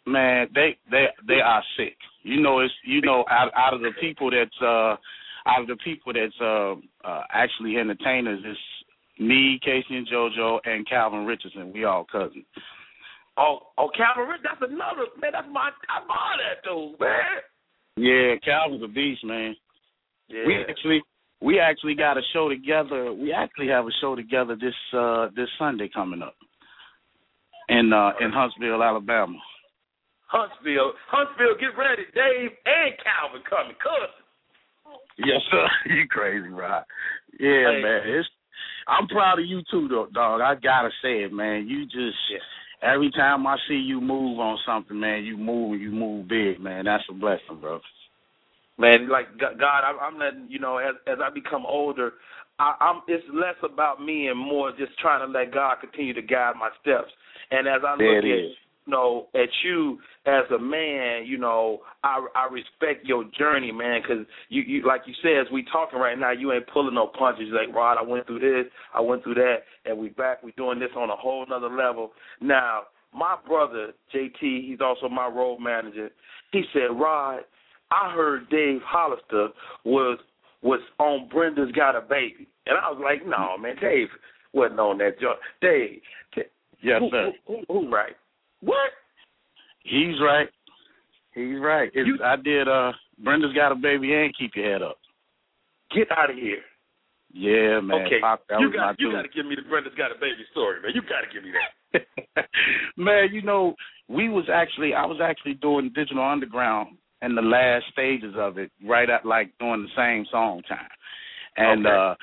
[0.06, 1.98] Man, they they they are sick.
[2.24, 4.96] You know, it's you know out out of the people that's uh
[5.46, 6.76] out of the people that's uh,
[7.08, 8.60] uh actually entertainers, it's
[9.20, 11.72] me, K-Ci and JoJo, and Calvin Richardson.
[11.74, 12.46] We all cousins.
[13.38, 15.32] Oh, oh, Calvin, that's another man.
[15.34, 17.42] That's my I love that dude, man.
[17.98, 19.56] Yeah, Calvin's a beast, man.
[20.28, 20.44] Yeah.
[20.48, 21.02] We actually
[21.42, 23.14] we actually got a show together.
[23.14, 26.36] We actually have a show together this uh this Sunday coming up
[27.70, 29.38] in uh in Huntsville, Alabama.
[30.28, 32.04] Huntsville, Huntsville, get ready.
[32.16, 34.16] Dave and Calvin coming, cousin.
[35.18, 35.68] Yes, sir.
[35.94, 36.84] you crazy, right?
[37.40, 37.82] Yeah, Hey.
[37.84, 38.02] man.
[38.06, 38.30] It's
[38.88, 40.42] I'm proud of you too, though, dog.
[40.42, 41.68] I gotta say it, man.
[41.68, 42.18] You just
[42.82, 46.60] every time I see you move on something, man, you move and you move big,
[46.60, 46.86] man.
[46.86, 47.80] That's a blessing, bro.
[48.78, 52.14] Man, like God, I'm, I'm letting you know as as I become older,
[52.60, 56.22] I, I'm it's less about me and more just trying to let God continue to
[56.22, 57.12] guide my steps.
[57.52, 58.40] And as I look at
[58.88, 64.26] know at you as a man, you know I I respect your journey, man, because
[64.50, 67.46] you you like you said as we talking right now, you ain't pulling no punches.
[67.48, 70.44] You're like Rod, I went through this, I went through that, and we back.
[70.44, 72.84] We doing this on a whole nother level now.
[73.14, 76.10] My brother JT, he's also my road manager.
[76.54, 77.42] He said, Rod,
[77.92, 79.50] I heard Dave Hollister
[79.84, 80.18] was
[80.62, 84.08] was on Brenda's Got a Baby, and I was like, no, man, Dave
[84.54, 85.40] wasn't on that joint.
[85.62, 86.02] Dave,
[86.36, 86.42] t-
[86.84, 87.32] Yes, who, sir.
[87.48, 88.16] Who, who, who right?
[88.62, 88.92] What?
[89.84, 90.48] He's right.
[91.34, 91.90] He's right.
[91.94, 92.68] It's, You- I did.
[92.68, 92.92] uh
[93.24, 94.98] Brenda's got a baby and keep your head up.
[95.96, 96.62] Get out of here.
[97.34, 98.06] Yeah, man.
[98.08, 100.82] okay, Pop, you got you got to give me the Brenda's got a baby story,
[100.82, 100.92] man.
[100.94, 101.52] You got to give me
[101.94, 102.46] that.
[102.98, 103.76] man, you know,
[104.10, 108.72] we was actually I was actually doing Digital Underground in the last stages of it,
[108.86, 110.90] right at like doing the same song time.
[111.58, 111.96] And Okay.
[111.96, 112.16] uh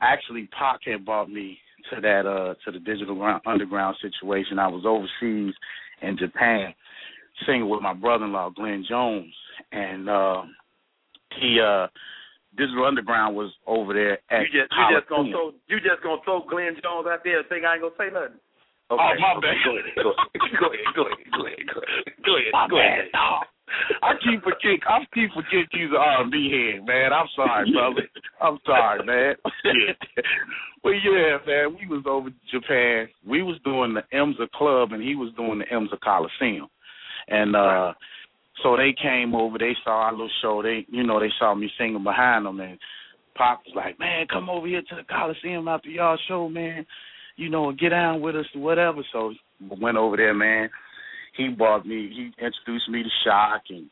[0.00, 1.58] actually Pac had brought me
[1.94, 4.58] to that uh to the Digital Underground situation.
[4.58, 5.54] I was overseas
[6.02, 6.74] in Japan
[7.46, 9.32] singing with my brother in law, Glenn Jones.
[9.72, 10.42] And uh
[11.38, 11.88] he uh
[12.56, 16.20] Digital Underground was over there at you just you just gonna throw you just gonna
[16.24, 18.40] throw Glenn Jones out there and think I ain't gonna say nothing.
[18.86, 19.02] Okay.
[19.02, 19.58] Oh, my bad.
[19.66, 19.98] Go ahead.
[19.98, 20.30] Go ahead.
[20.60, 20.86] Go ahead.
[20.94, 21.26] Go ahead.
[21.34, 21.66] Go ahead.
[21.66, 22.14] Go ahead.
[22.24, 22.52] Go ahead.
[22.52, 23.10] My Go ahead.
[24.02, 27.12] I keep forget I keep forget you's an R and B head, man.
[27.12, 28.08] I'm sorry, brother.
[28.40, 29.34] I'm sorry, man.
[30.84, 33.08] well yeah, man, we was over to Japan.
[33.26, 36.68] We was doing the EMSA club and he was doing the EMSA Coliseum.
[37.28, 37.92] And uh
[38.62, 41.70] so they came over, they saw our little show, they you know, they saw me
[41.78, 42.78] singing behind them and
[43.36, 46.86] Pop was like, Man, come over here to the Coliseum after y'all show, man.
[47.36, 49.02] You know, get down with us or whatever.
[49.12, 50.70] So went over there, man
[51.36, 53.86] he brought me he introduced me to Shock and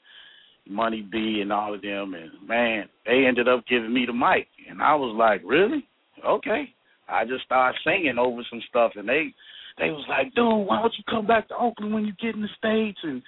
[0.68, 4.48] Money B and all of them and man, they ended up giving me the mic
[4.68, 5.86] and I was like, Really?
[6.26, 6.74] Okay.
[7.08, 9.34] I just started singing over some stuff and they
[9.78, 12.42] they was like, Dude, why don't you come back to Oakland when you get in
[12.42, 13.22] the States and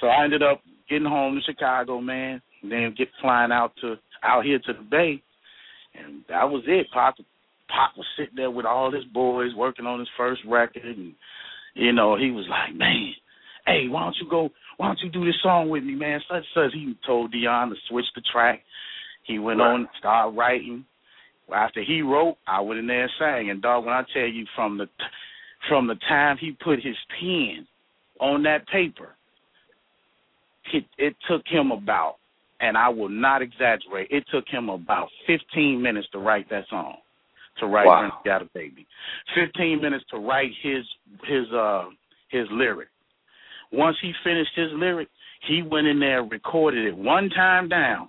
[0.00, 3.96] so I ended up getting home to Chicago, man, and then get flying out to
[4.22, 5.22] out here to the Bay
[5.94, 6.86] and that was it.
[6.92, 7.16] Pop
[7.68, 11.14] Pop was sitting there with all his boys working on his first record and
[11.74, 13.12] you know, he was like, Man,
[13.66, 14.50] hey, why don't you go?
[14.76, 16.20] Why don't you do this song with me, man?
[16.28, 16.72] Such such.
[16.72, 18.62] He told Dion to switch the track.
[19.24, 19.74] He went Right.
[19.74, 20.84] on, started writing.
[21.52, 23.50] After he wrote, I went in there and sang.
[23.50, 24.88] And dog, when I tell you from the
[25.68, 27.66] from the time he put his pen
[28.20, 29.14] on that paper,
[30.72, 32.16] it it took him about,
[32.60, 36.96] and I will not exaggerate, it took him about 15 minutes to write that song.
[37.60, 38.20] To write Wow.
[38.24, 38.86] Got a Baby.
[39.34, 40.84] 15 minutes to write his
[41.28, 41.90] his uh
[42.30, 42.88] his lyric.
[43.72, 45.08] Once he finished his lyric,
[45.48, 48.08] he went in there and recorded it one time down,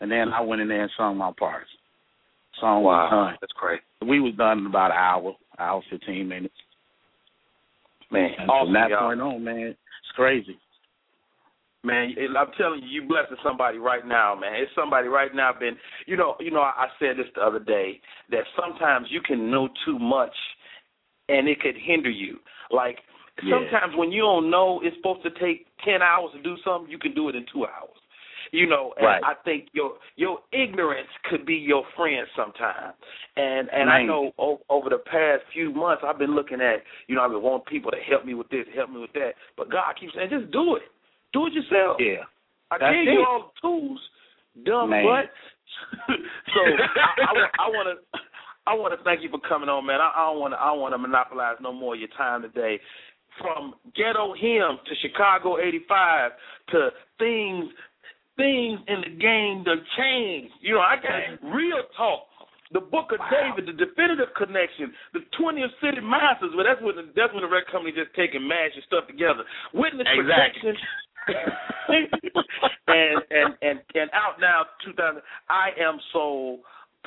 [0.00, 1.70] and then I went in there and sung my parts.
[2.60, 3.36] Song was done.
[3.40, 3.80] That's great.
[4.06, 6.54] We was done in about an hour, hour fifteen minutes.
[8.10, 9.08] Man, awesome, from that y'all.
[9.08, 10.58] point on, man, it's crazy.
[11.82, 14.54] Man, I'm telling you, you blessing somebody right now, man.
[14.54, 16.60] It's somebody right now been, you know, you know.
[16.62, 18.00] I said this the other day
[18.30, 20.34] that sometimes you can know too much,
[21.28, 22.38] and it could hinder you.
[22.70, 22.98] Like
[23.42, 23.54] Yeah.
[23.58, 26.98] sometimes when you don't know it's supposed to take ten hours to do something, you
[26.98, 27.90] can do it in two hours.
[28.52, 29.22] You know, and Right.
[29.24, 32.94] I think your your ignorance could be your friend sometimes.
[33.36, 37.16] And and I know o- over the past few months I've been looking at, you
[37.16, 39.32] know, I've been wanting people to help me with this, help me with that.
[39.56, 40.82] But God keeps saying, just do it.
[41.32, 41.96] Do it yourself.
[41.98, 42.22] Yeah.
[42.70, 43.12] I That's gave it.
[43.14, 44.00] you all the tools,
[44.64, 45.04] dumb Man.
[45.04, 45.30] butt.
[46.54, 46.60] so
[47.18, 48.18] I, I, want to
[48.66, 50.00] I want to thank you for coming on, man.
[50.00, 52.78] I, I don't want to I want to monopolize no more of your time today.
[53.40, 56.30] From ghetto hymn to Chicago '85
[56.70, 57.70] to things
[58.36, 60.54] things in the game that changed.
[60.60, 62.26] You know, I got real talk.
[62.72, 66.50] The Book of David, the definitive connection, the 20th Century Masters.
[66.56, 68.50] Well, that's when the, that's when the record company just take and
[68.86, 69.46] stuff together.
[69.74, 70.74] Witness Exactly.
[70.74, 70.74] protection.
[72.88, 76.58] and and and and out now 2000 I am so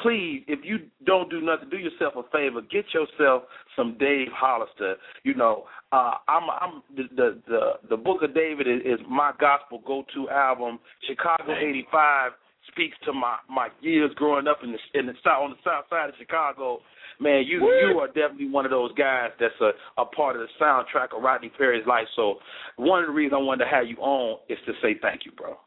[0.02, 2.62] please if you don't do nothing do yourself a favor.
[2.62, 3.44] Get yourself
[3.76, 4.96] some Dave Hollister.
[5.24, 9.32] You know uh I'm I'm the the the, the book of David is, is my
[9.40, 10.80] gospel go to album.
[11.08, 12.32] Chicago 85
[12.72, 15.86] speaks to my my years growing up in the in the south on the south
[15.90, 16.80] side of Chicago.
[17.20, 20.64] Man, you you are definitely one of those guys that's a, a part of the
[20.64, 22.06] soundtrack of Rodney Perry's life.
[22.16, 22.36] So
[22.76, 25.32] one of the reasons I wanted to have you on is to say thank you,
[25.32, 25.58] bro.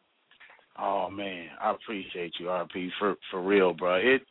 [0.81, 3.97] Oh man, I appreciate you, RP, for for real, bro.
[3.97, 4.23] It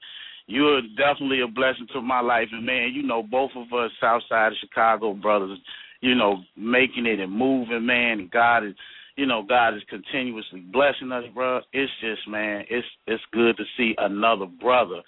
[0.48, 4.24] you're definitely a blessing to my life, and man, you know both of us South
[4.28, 5.60] Side of Chicago brothers,
[6.02, 8.20] you know, making it and moving, man.
[8.20, 8.74] And God is,
[9.16, 11.62] you know, God is continuously blessing us, bro.
[11.72, 15.02] It's just, man, it's it's good to see another brother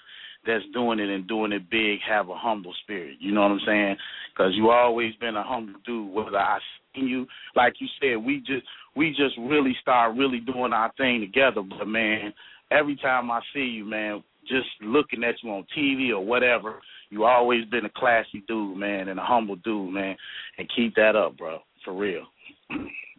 [0.45, 3.17] that's doing it and doing it big have a humble spirit.
[3.19, 3.97] You know what I'm saying?
[4.33, 6.13] Because you always been a humble dude.
[6.13, 6.59] Whether I
[6.95, 7.25] you,
[7.55, 11.61] like you said, we just we just really start really doing our thing together.
[11.61, 12.33] But man,
[12.71, 17.25] every time I see you, man, just looking at you on TV or whatever, you
[17.25, 20.15] always been a classy dude, man, and a humble dude, man.
[20.57, 22.23] And keep that up, bro, for real.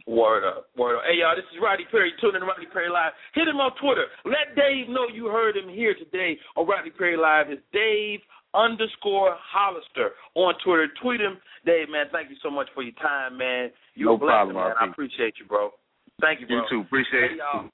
[0.07, 1.05] Word up, word up.
[1.07, 2.13] Hey y'all, this is Roddy Perry.
[2.21, 3.13] Tune in to Rodney Perry Live.
[3.35, 4.07] Hit him on Twitter.
[4.25, 7.51] Let Dave know you heard him here today on Roddy Perry Live.
[7.51, 8.19] It's Dave
[8.55, 10.89] underscore Hollister on Twitter.
[11.03, 11.89] Tweet him, Dave.
[11.91, 13.71] Man, thank you so much for your time, man.
[13.95, 14.75] You No problem, man.
[14.81, 15.71] I appreciate you, bro.
[16.21, 16.57] Thank you, bro.
[16.57, 16.81] You too.
[16.83, 17.39] Appreciate Hey, it.
[17.39, 17.69] y'all.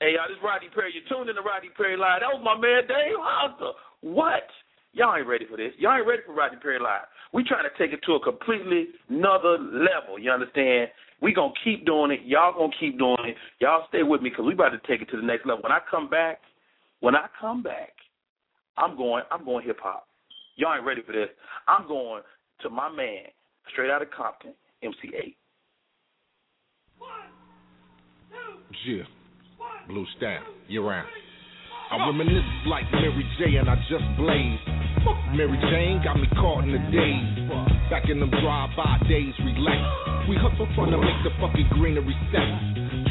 [0.00, 0.92] Hey, y'all, this is Rodney Perry.
[0.94, 2.20] You're tuned in to Roddy Perry Live.
[2.20, 3.72] That was my man, Dave Hollister.
[4.00, 4.48] What?
[4.92, 5.72] Y'all ain't ready for this.
[5.78, 7.04] Y'all ain't ready for Rodney Perry Live.
[7.32, 10.18] We trying to take it to a completely another level.
[10.18, 10.88] You understand?
[11.20, 12.20] We gonna keep doing it.
[12.24, 13.36] Y'all gonna keep doing it.
[13.60, 15.62] Y'all stay with me because we about to take it to the next level.
[15.62, 16.40] When I come back,
[17.00, 17.92] when I come back,
[18.78, 19.22] I'm going.
[19.30, 20.06] I'm going hip hop.
[20.60, 21.30] Y'all ain't ready for this.
[21.66, 22.20] I'm going
[22.60, 23.24] to my man,
[23.72, 25.36] straight out of Compton, MC Eiht.
[28.86, 29.04] Yeah.
[29.88, 31.08] Blue Stamp, year round.
[31.90, 34.60] I reminisce like Mary J and I just blazed.
[35.34, 37.48] Mary Jane got me caught in the days.
[37.90, 39.82] Back in them drive-by days, relax.
[40.28, 42.46] We hustle trying to make the fucking greenery set.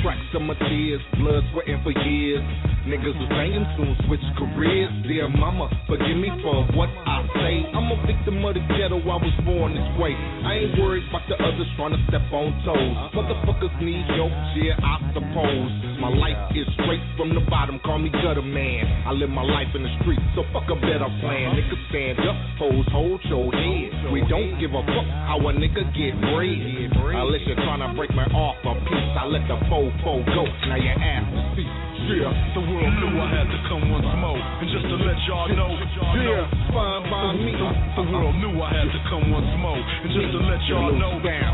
[0.04, 2.43] Tracks of my tears, blood sweating for years.
[2.88, 4.88] Niggas was banging, soon switch careers.
[5.04, 7.67] Dear mama, forgive me for what I say.
[7.75, 10.15] I'm a victim of the ghetto, I was born this way.
[10.15, 12.95] I ain't worried about the others trying to step on toes.
[13.12, 15.71] Motherfuckers need help, yeah, I suppose.
[15.99, 18.88] My life is straight from the bottom, call me gutter man.
[19.04, 21.60] I live my life in the streets, so fuck a better plan.
[21.60, 24.12] Niggas stand up, hoes hold your head.
[24.12, 27.15] We don't give a fuck how a nigga get bread.
[27.15, 30.44] Unless you're trying to break me off a piece, I let the fofo go.
[30.68, 31.89] Now your ass is cease.
[32.10, 34.39] Yeah, The world knew I had to come once more.
[34.39, 35.70] And just to let y'all know,
[36.18, 37.54] yeah, fine by me.
[37.54, 39.78] the, world knew I had to come once more.
[39.78, 41.54] And just to let y'all know, down,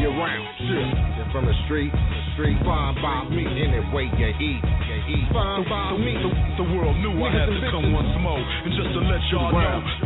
[0.00, 0.86] you're round, shit.
[1.18, 3.44] You're from the street, the street, fine by me.
[3.44, 4.62] Any way you eat,
[5.08, 6.14] eat, fine by me.
[6.18, 6.30] the,
[6.62, 8.38] the world knew I had to come once more.
[8.38, 10.02] And just to let y'all know,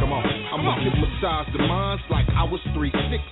[0.00, 3.22] Come on, I'ma hypnotize the minds like I was three six.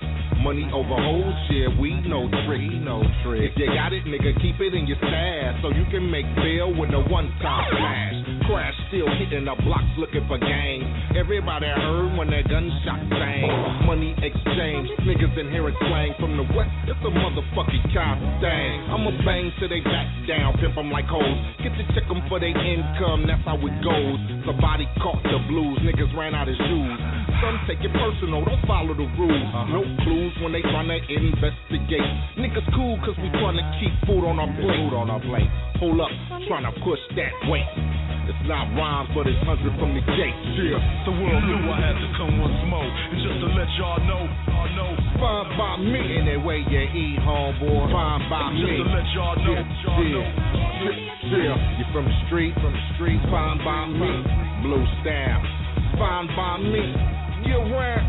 [0.41, 3.51] Money over hoes, yeah, we no trick, no trick.
[3.53, 6.73] If you got it, nigga, keep it in your stash so you can make bail
[6.73, 8.22] with a one-time smash.
[8.47, 10.83] Crash still hitting the blocks looking for gang.
[11.15, 13.47] Everybody heard when that gunshot bang.
[13.87, 16.71] Money exchange, niggas inherit slang from the west.
[16.91, 18.75] It's a motherfucking cop thing.
[18.91, 21.39] I'ma bang till they back down, pimp 'em like hoes.
[21.63, 24.19] Get to check 'em for their income, that's how it goes.
[24.45, 26.99] Somebody caught the blues, niggas ran out of shoes.
[27.39, 29.49] Some take it personal, don't follow the rules.
[29.71, 32.11] No clues when they tryna investigate.
[32.37, 34.79] Niggas cool cause we tryna keep food on our plate.
[34.83, 35.49] Food on our plate.
[35.83, 36.15] Hold up,
[36.47, 37.67] tryna push that weight.
[38.31, 40.31] It's not rhymes, but it's hundred from the gate.
[40.55, 40.79] Yeah.
[41.03, 42.87] the world knew I had to come once more.
[42.87, 46.23] And just to let y'all know, y'all know, Fine by me.
[46.23, 47.91] Any way you eat, homeboy.
[47.91, 48.79] Fine by just me.
[48.79, 50.23] to let y'all know, y'all know.
[51.27, 51.75] Yeah, yeah.
[51.75, 54.11] You from the street, from the street, fine by me.
[54.63, 55.43] Blue stamp,
[55.99, 56.95] fine by me.
[57.43, 57.99] You where?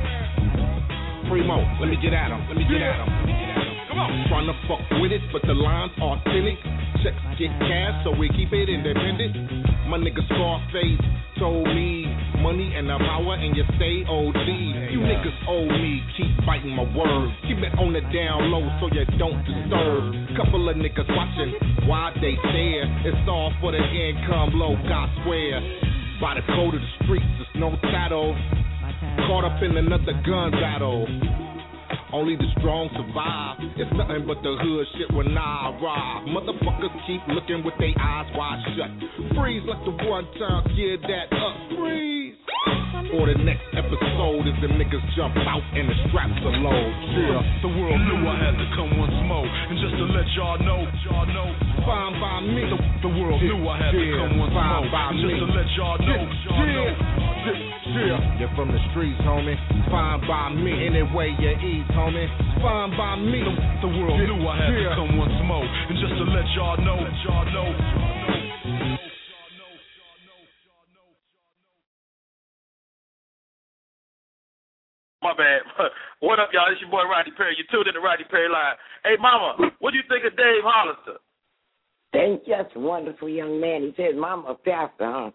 [1.26, 2.38] Primo, let me get at him.
[2.46, 3.83] Let me get at him.
[3.94, 4.26] Come on.
[4.26, 6.58] Trying to fuck with it, but the line's authentic.
[7.06, 9.38] Checks get cash, so we keep it independent.
[9.86, 10.98] My nigga Scarface
[11.38, 12.02] told me
[12.42, 14.50] money and the power, and you stay OD.
[14.90, 17.38] You niggas owe me, keep biting my word.
[17.46, 20.10] Keep it on the down low so you don't disturb.
[20.42, 21.54] Couple of niggas watching
[21.86, 22.90] why they stare.
[23.06, 25.62] It's all for the income low, God swear.
[26.18, 28.34] By the code of the streets, there's no title.
[29.30, 31.06] Caught up in another gun battle.
[32.14, 33.58] Only the strong survive.
[33.74, 36.30] It's nothing but the hood shit when I arrive.
[36.30, 38.86] Motherfuckers keep looking with their eyes wide shut.
[39.34, 41.54] Freeze like the one time, give that up.
[41.74, 42.38] Freeze.
[43.18, 46.82] Or the next episode is the niggas jump out and the straps are low.
[47.18, 47.42] Yeah.
[47.66, 49.44] The world knew I had to come once more.
[49.50, 51.48] And just to let y'all know, y'all know,
[51.82, 52.62] Fine by me.
[52.70, 54.90] the, the world knew I had to come once fine more.
[54.94, 57.23] by And just to let y'all know, y'all know.
[57.44, 58.40] Yeah, yeah, yeah.
[58.40, 59.52] You're from the streets, homie.
[59.92, 60.72] Fine by me.
[60.88, 62.24] Any way you eat, homie.
[62.64, 63.44] Fine by me.
[63.84, 64.88] The world Yeah, knew I had yeah.
[64.88, 65.60] to come once more.
[65.60, 67.68] And just to let y'all know, y'all y'all know.
[67.68, 68.00] Y'all
[69.60, 71.10] know, y'all know, y'all know.
[75.20, 75.68] My bad.
[76.24, 76.72] what up, y'all?
[76.72, 77.60] It's your boy Rodney Perry.
[77.60, 78.80] You tuned in to Rodney Perry Live.
[79.04, 81.20] Hey, Mama, what do you think of Dave Hollister?
[82.14, 83.82] Thank just a wonderful young man.
[83.82, 85.30] He says, Mama, a pastor, huh?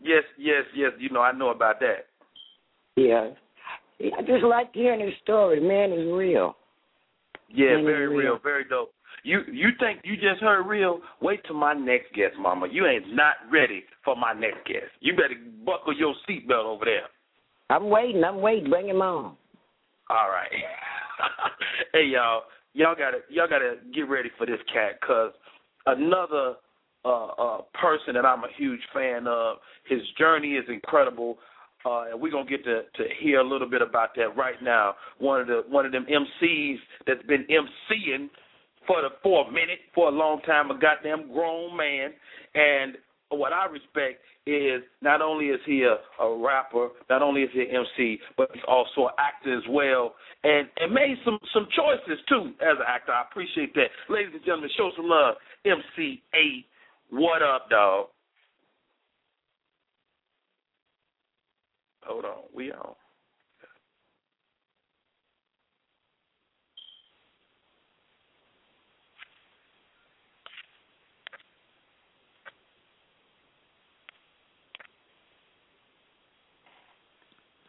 [0.00, 0.92] Yes, yes, yes.
[0.98, 2.06] You know, I know about that.
[2.96, 3.30] Yeah.
[4.00, 5.60] I just like hearing his story.
[5.60, 6.56] Man is real.
[7.48, 8.18] Yeah, Man, very real.
[8.18, 8.92] real, very dope.
[9.24, 11.00] You you think you just heard real?
[11.20, 12.68] Wait till my next guest, Mama.
[12.70, 14.92] You ain't not ready for my next guest.
[15.00, 15.34] You better
[15.66, 17.08] buckle your seatbelt over there.
[17.70, 18.22] I'm waiting.
[18.22, 18.70] I'm waiting.
[18.70, 19.36] Bring him on.
[20.10, 20.50] All right.
[21.92, 22.42] hey y'all,
[22.74, 25.32] y'all gotta y'all gotta get ready for this cat, cause
[25.86, 26.54] another
[27.04, 29.58] uh, uh, person that I'm a huge fan of.
[29.88, 31.38] His journey is incredible,
[31.84, 34.94] uh, and we're gonna get to to hear a little bit about that right now.
[35.18, 36.76] One of the one of them MCs
[37.06, 38.28] that's been MCing
[38.86, 42.12] for the for a minute, for a long time, a goddamn grown man,
[42.54, 42.96] and
[43.30, 47.60] what I respect is not only is he a, a rapper, not only is he
[47.60, 52.18] an MC, but he's also an actor as well, and and made some some choices
[52.28, 53.12] too as an actor.
[53.12, 54.70] I appreciate that, ladies and gentlemen.
[54.76, 56.64] Show some love, MC Eiht.
[57.10, 58.06] What up, dog?
[62.04, 62.94] Hold on, we on.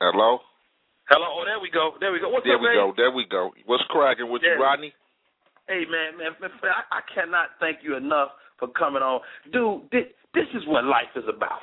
[0.02, 0.40] Hello.
[1.10, 1.28] Hello.
[1.28, 1.92] Oh, there we go.
[2.00, 2.30] There we go.
[2.30, 2.76] What's there up, we man?
[2.76, 2.94] go.
[2.96, 3.52] There we go.
[3.66, 4.56] What's cracking with Yeah.
[4.56, 4.94] you, Rodney?
[5.68, 9.84] Hey, man, man, man, I, I cannot thank you enough for coming on, dude.
[9.92, 11.60] This, this is what life is about.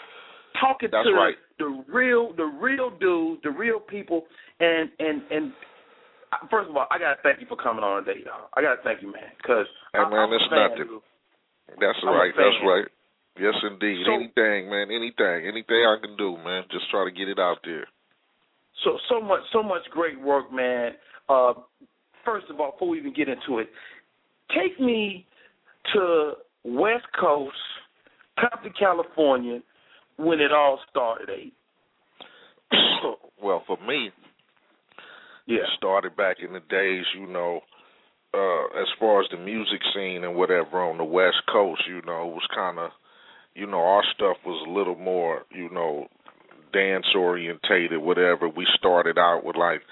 [0.60, 1.36] Talking That's to right.
[1.58, 4.24] the real, the real dudes, the real people,
[4.60, 5.52] and and and.
[6.50, 8.50] First of all, I gotta thank you for coming on today, y'all.
[8.54, 11.00] I gotta thank you, man, because Hey, man, it's nothing.
[11.80, 12.32] That's I'm right.
[12.36, 12.86] That's right.
[13.38, 14.04] Yes, indeed.
[14.04, 14.90] So- anything, man.
[14.90, 15.46] Anything.
[15.46, 16.64] Anything I can do, man.
[16.70, 17.86] Just try to get it out there.
[18.84, 20.92] So so much so much great work, man.
[21.28, 21.54] Uh,
[22.24, 23.68] first of all, before we even get into it,
[24.54, 25.26] take me
[25.94, 26.32] to
[26.66, 27.56] West Coast,
[28.38, 29.60] Compton, California,
[30.16, 31.30] when it all started.
[31.30, 31.54] Eight.
[33.42, 34.10] well, for me,
[35.46, 35.58] Yeah.
[35.60, 37.60] it started back in the days, you know,
[38.34, 42.28] uh, as far as the music scene and whatever on the West Coast, you know,
[42.28, 42.90] it was kind of,
[43.54, 46.08] you know, our stuff was a little more, you know,
[46.72, 48.48] dance orientated, whatever.
[48.48, 49.82] We started out with like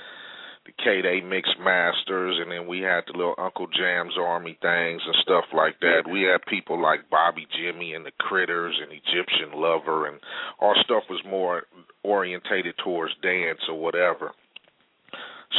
[0.66, 5.02] the K Day Mix Masters, and then we had the little Uncle Jam's Army things
[5.04, 6.10] and stuff like that.
[6.10, 10.20] We had people like Bobby Jimmy and the Critters and Egyptian Lover, and
[10.60, 11.64] our stuff was more
[12.02, 14.32] orientated towards dance or whatever.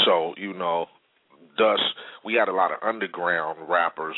[0.05, 0.87] So, you know,
[1.57, 1.79] thus
[2.23, 4.15] we had a lot of underground rappers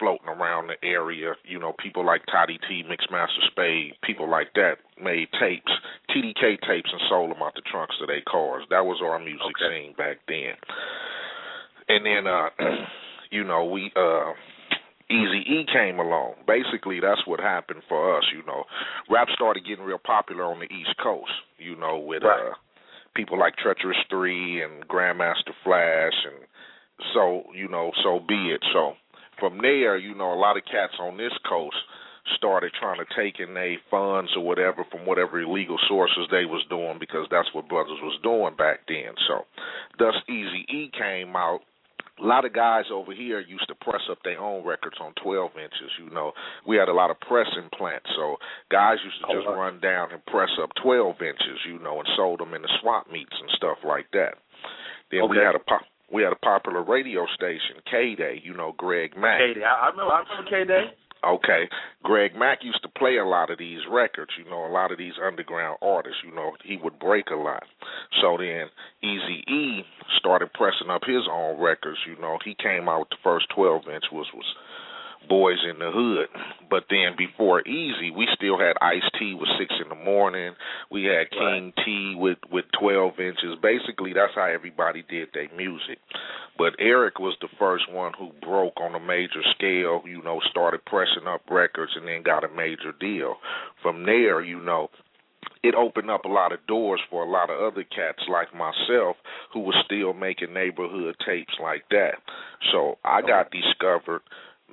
[0.00, 1.34] floating around the area.
[1.44, 5.70] You know, people like Toddy Tee, Mixmaster Spade, people like that made tapes,
[6.10, 8.64] TDK tapes, and sold them out the trunks of their cars.
[8.70, 9.68] That was our music Okay.
[9.68, 10.56] scene back then.
[11.88, 12.48] And then, uh,
[13.30, 14.32] you know, we uh,
[15.10, 16.34] Easy E came along.
[16.46, 18.24] Basically, that's what happened for us.
[18.32, 18.64] You know,
[19.10, 21.32] rap started getting real popular on the East Coast.
[21.58, 22.50] You know, with Right.
[22.50, 22.54] uh,
[23.16, 26.46] people like Treacherous Three and Grandmaster Flash, and
[27.12, 28.62] so you know, so be it.
[28.72, 28.94] So
[29.40, 31.76] from there, you know, a lot of cats on this coast
[32.36, 36.64] started trying to take in their funds or whatever from whatever illegal sources they was
[36.68, 39.14] doing because that's what brothers was doing back then.
[39.26, 39.44] So,
[39.98, 41.60] thus Easy E came out.
[42.20, 45.52] A lot of guys over here used to press up their own records on 12
[45.56, 45.90] inches.
[45.98, 46.32] You know,
[46.68, 48.36] we had a lot of pressing plants, so
[48.70, 51.58] guys used to just Oh, run down and press up 12 inches.
[51.66, 54.36] You know, and sold them in the swap meets and stuff like that.
[55.10, 55.80] Then we had a pop.
[56.12, 59.40] We had a popular radio station, K Day, you know, Greg Mack.
[59.40, 59.64] K Day.
[59.64, 60.12] I, I remember.
[60.12, 60.84] I remember K Day.
[61.22, 61.68] Okay.
[62.02, 64.98] Greg Mack used to play a lot of these records, you know, a lot of
[64.98, 67.62] these underground artists, you know, he would break a lot.
[68.22, 69.84] So then Easy E
[70.18, 72.38] started pressing up his own records, you know.
[72.44, 74.46] He came out with the first twelve inch was was
[75.30, 76.26] Boys in the Hood.
[76.68, 80.54] But then before Eazy, we still had Ice T with six in the morning.
[80.90, 83.54] We had King Tee with with twelve inches.
[83.62, 85.98] Basically that's how everybody did their music.
[86.58, 90.84] But Eric was the first one who broke on a major scale, you know, started
[90.84, 93.36] pressing up records and then got a major deal.
[93.82, 94.90] From there, you know,
[95.62, 99.16] it opened up a lot of doors for a lot of other cats like myself
[99.52, 102.16] who was still making neighborhood tapes like that.
[102.72, 104.22] So I got discovered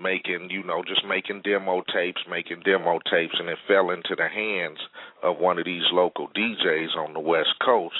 [0.02, 4.28] making, you know, just making demo tapes, making demo tapes, and it fell into the
[4.28, 4.80] hands
[5.24, 7.96] of one of these local DJs on the West Coast.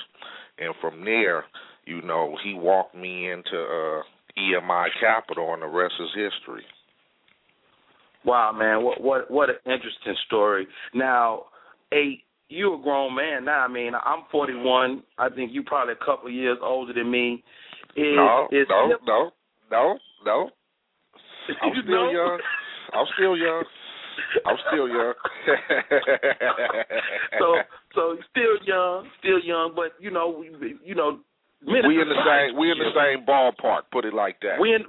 [0.60, 1.46] And from there,
[1.86, 4.02] you know, he walked me into uh
[4.38, 6.64] EMI Capitol, and the rest is history.
[8.26, 10.68] Wow, man, what what what an interesting story.
[10.94, 11.46] Now,
[11.92, 13.62] eight, you a grown man now.
[13.62, 15.04] I mean, I'm 41.
[15.18, 17.44] I think you're probably a couple of years older than me.
[17.96, 19.32] Is, no, is no, hip- no,
[19.72, 20.50] no, no.
[21.62, 22.12] I'm You still know?
[22.12, 22.40] young.
[22.94, 23.64] I'm still young.
[24.46, 25.14] I'm still young.
[27.40, 27.56] so
[27.94, 31.20] so still young, still young, but you know, we, you know,
[31.66, 33.82] we in the same we in the same ballpark.
[33.92, 34.60] Put it like that.
[34.60, 34.84] We in,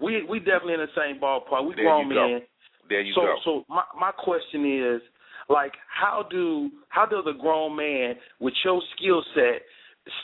[0.00, 1.66] we we definitely in the same ballpark.
[1.68, 2.40] We There grown men.
[2.88, 3.34] there you so go.
[3.44, 4.64] so my my question
[4.96, 5.00] is
[5.48, 9.62] like how do how does a grown man with your skill set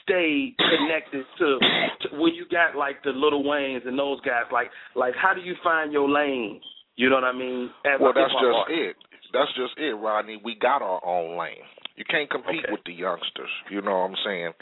[0.02, 1.67] stay connected to, to when you got
[2.88, 6.60] like the little Waynes and those guys like like how do you find your lane?
[6.96, 7.70] You know what I mean?
[7.84, 8.96] As well, that's just it.
[9.32, 10.40] That's just it, Rodney.
[10.42, 11.62] We got our own lane.
[11.96, 12.72] You can't compete Okay.
[12.72, 13.50] with the youngsters.
[13.70, 14.52] You know what I'm saying?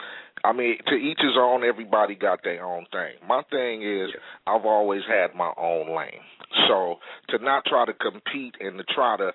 [0.43, 1.63] I mean, to each his own.
[1.63, 3.15] Everybody got their own thing.
[3.27, 4.09] My thing is,
[4.45, 6.21] I've always had my own lane.
[6.67, 6.97] So
[7.29, 9.31] to not try to compete and to try to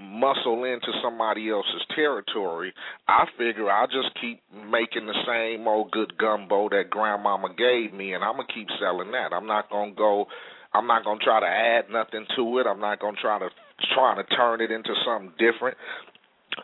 [0.00, 2.72] muscle into somebody else's territory,
[3.08, 8.14] I figure I'll just keep making the same old good gumbo that grandmama gave me
[8.14, 9.32] and I'm gonna keep selling that.
[9.32, 10.26] I'm not gonna go
[10.74, 12.66] I'm not gonna try to add nothing to it.
[12.66, 13.48] I'm not gonna try to
[13.94, 15.76] try to turn it into something different.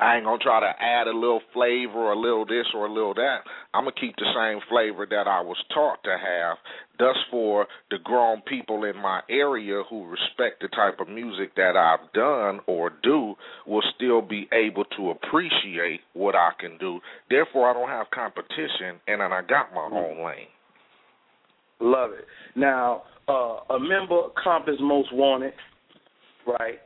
[0.01, 2.93] I ain't gonna try to add a little flavor or a little this or a
[2.93, 3.40] little that.
[3.74, 6.57] I'm gonna keep the same flavor that I was taught to have.
[6.99, 11.76] Thus, for the grown people in my area who respect the type of music that
[11.76, 13.34] I've done or do,
[13.66, 17.01] will still be able to appreciate what I can do.
[17.28, 20.49] Therefore, I don't have competition, and then I got my own lane.
[21.80, 22.26] Love it.
[22.55, 25.53] Now, uh, a member of Compton's Most Wanted,
[26.47, 26.78] right?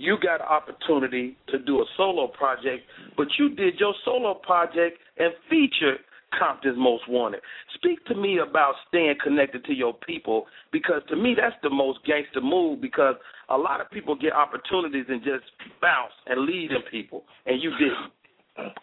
[0.00, 2.84] You got opportunity to do a solo project,
[3.18, 5.98] but you did your solo project and featured
[6.38, 7.40] Compton's Most Wanted.
[7.74, 11.98] Speak to me about staying connected to your people because to me that's the most
[12.06, 13.16] gangster move because
[13.50, 15.44] a lot of people get opportunities and just
[15.82, 18.10] bounce and lead them people, and you didn't.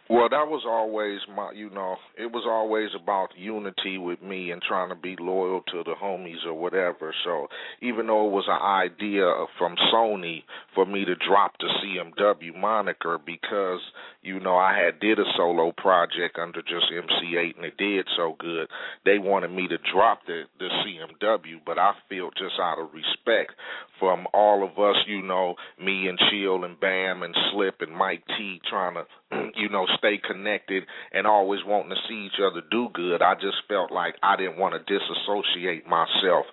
[0.10, 4.62] Well, that was always my, you know, it was always about unity with me and
[4.62, 7.14] trying to be loyal to the homies or whatever.
[7.26, 7.48] So
[7.82, 13.20] even though it was an idea from Sony for me to drop the CMW moniker
[13.24, 13.82] because,
[14.22, 18.08] you know, I had did a solo project under just MC Eiht and it did
[18.16, 18.70] so good,
[19.04, 23.54] they wanted me to drop the the CMW, but I feel just out of respect
[24.00, 28.24] from all of us, you know, me and Chill and Bam and Slip and Mike
[28.38, 29.06] T trying to,
[29.56, 33.22] you know, stay connected and always wanting to see each other do good.
[33.22, 36.46] I just felt like I didn't want to disassociate myself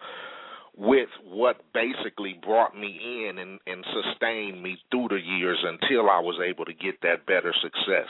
[0.76, 6.18] with what basically brought me in and, and sustained me through the years until I
[6.18, 8.08] was able to get that better success.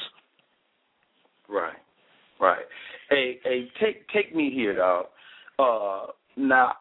[1.49, 1.77] Right,
[2.41, 2.65] right.
[3.11, 5.07] Hey, hey, take take me here, dog.
[5.59, 6.73] Uh, now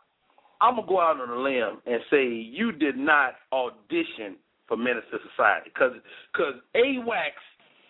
[0.61, 5.03] I'm gonna go out on a limb and say you did not audition for Menace
[5.11, 5.91] II Society because
[6.32, 7.36] because A-Wax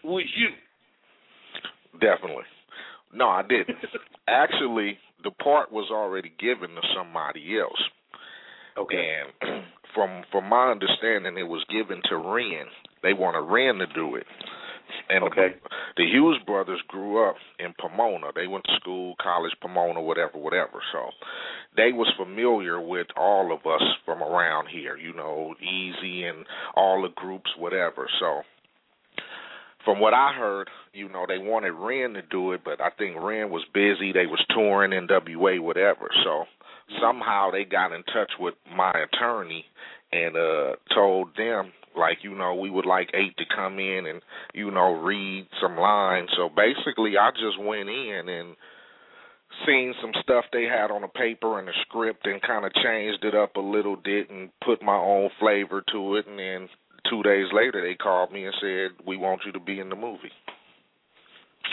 [0.03, 0.49] was you.
[1.99, 2.43] Definitely.
[3.13, 3.77] No, I didn't.
[4.27, 7.79] Actually, the part was already given to somebody else.
[8.77, 9.21] Okay.
[9.41, 9.63] And
[9.95, 12.65] from from my understanding, it was given to Ren.
[13.03, 14.25] They wanted Ren to do it.
[15.09, 15.55] And Okay.
[15.61, 18.27] the, the Hughes brothers grew up in Pomona.
[18.35, 20.81] They went to school, college, Pomona, whatever, whatever.
[20.91, 21.09] So
[21.75, 24.97] they was familiar with all of us from around here.
[24.97, 26.45] You know, Eazy and
[26.75, 28.07] all the groups, whatever.
[28.19, 28.41] So
[29.85, 33.15] from what I heard, you know, they wanted Ren to do it, but I think
[33.19, 34.11] Ren was busy.
[34.11, 36.09] They was touring NWA, whatever.
[36.23, 36.45] So
[37.01, 39.65] somehow they got in touch with my attorney
[40.11, 44.21] and uh told them like, you know, we would like eight to come in and,
[44.53, 46.29] you know, read some lines.
[46.35, 48.55] So basically I just went in and
[49.67, 53.23] seen some stuff they had on the paper and the script and kind of changed
[53.23, 56.69] it up a little bit and put my own flavor to it and then
[57.09, 59.95] two days later they called me and said we want you to be in the
[59.95, 60.31] movie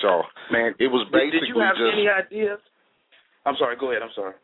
[0.02, 2.58] so Man, it was basically did you have just any ideas?
[3.44, 3.76] I'm sorry.
[3.78, 4.02] Go ahead.
[4.02, 4.34] I'm sorry.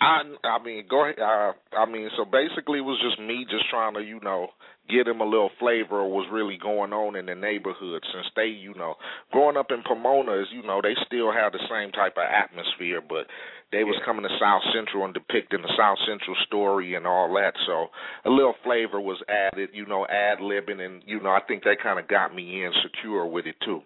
[0.00, 3.68] I I mean go ahead uh, I mean so basically it was just me just
[3.68, 4.48] trying to you know
[4.88, 8.46] get him a little flavor of what's really going on in the neighborhood since they
[8.46, 8.94] you know
[9.30, 13.02] growing up in Pomona is you know they still have the same type of atmosphere
[13.06, 13.28] but
[13.72, 14.04] they was Yeah.
[14.04, 17.90] coming to South Central and depicting the South Central story and all that so
[18.24, 21.76] a little flavor was added you know ad libbing and you know I think they
[21.76, 23.82] kind of got me in secure with it too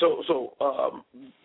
[0.00, 1.04] So, so um,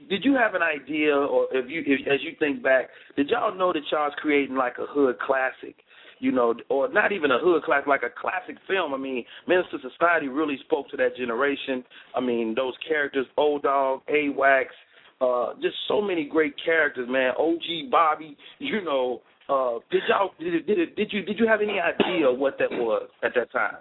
[0.09, 3.53] did you have an idea, or if you, if, as you think back, did y'all
[3.55, 5.75] know that y'all was creating like a hood classic,
[6.19, 8.95] you know, or not even a hood classic, like a classic film?
[8.95, 11.84] I mean, Menace II Society really spoke to that generation.
[12.15, 14.73] I mean, those characters, Old Dog, A-Wax,
[15.22, 17.34] uh, just so many great characters, man.
[17.38, 19.22] OG Bobby, you know.
[19.49, 23.07] Uh, did y'all did did did you did you have any idea what that was
[23.24, 23.78] at that time?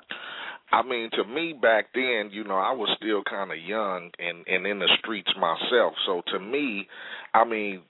[0.72, 4.46] I mean, to me back then, you know, I was still kind of young and
[4.46, 5.94] and in the streets myself.
[6.06, 6.88] So to me,
[7.34, 7.82] I mean,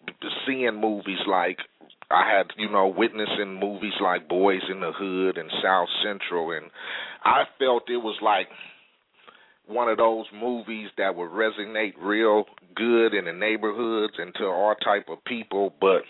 [0.47, 1.59] seeing movies like
[2.11, 6.67] I had, you know, witnessing movies like Boys in the Hood and South Central, and
[7.25, 8.49] I felt it was like
[9.67, 12.45] one of those movies that would resonate real
[12.75, 16.03] good in the neighborhoods and to our type of people, but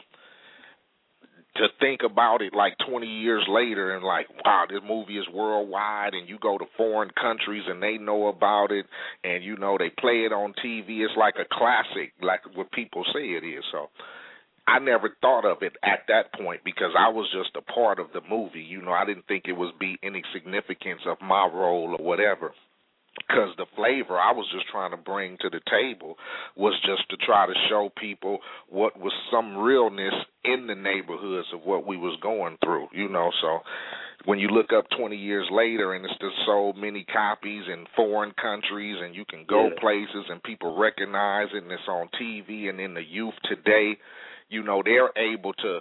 [1.56, 6.12] to think about it like 20 years later and like wow this movie is worldwide
[6.12, 8.84] and you go to foreign countries and they know about it
[9.24, 13.04] and you know they play it on TV it's like a classic like what people
[13.14, 13.64] say it is.
[13.72, 13.88] So
[14.68, 18.08] I never thought of it at that point because I was just a part of
[18.12, 21.96] the movie you know I didn't think it was be any significance of my role
[21.98, 22.52] or whatever
[23.16, 26.16] because the flavor I was just trying to bring to the table
[26.56, 28.38] was just to try to show people
[28.68, 30.14] what was some realness
[30.44, 33.30] in the neighborhoods of what we was going through, you know.
[33.40, 33.60] So
[34.24, 38.32] when you look up 20 years later and it's still sold many copies in foreign
[38.40, 39.80] countries and you can go Yeah.
[39.80, 43.98] places and people recognize it and it's on TV and in the youth today,
[44.48, 45.80] you know, they're able to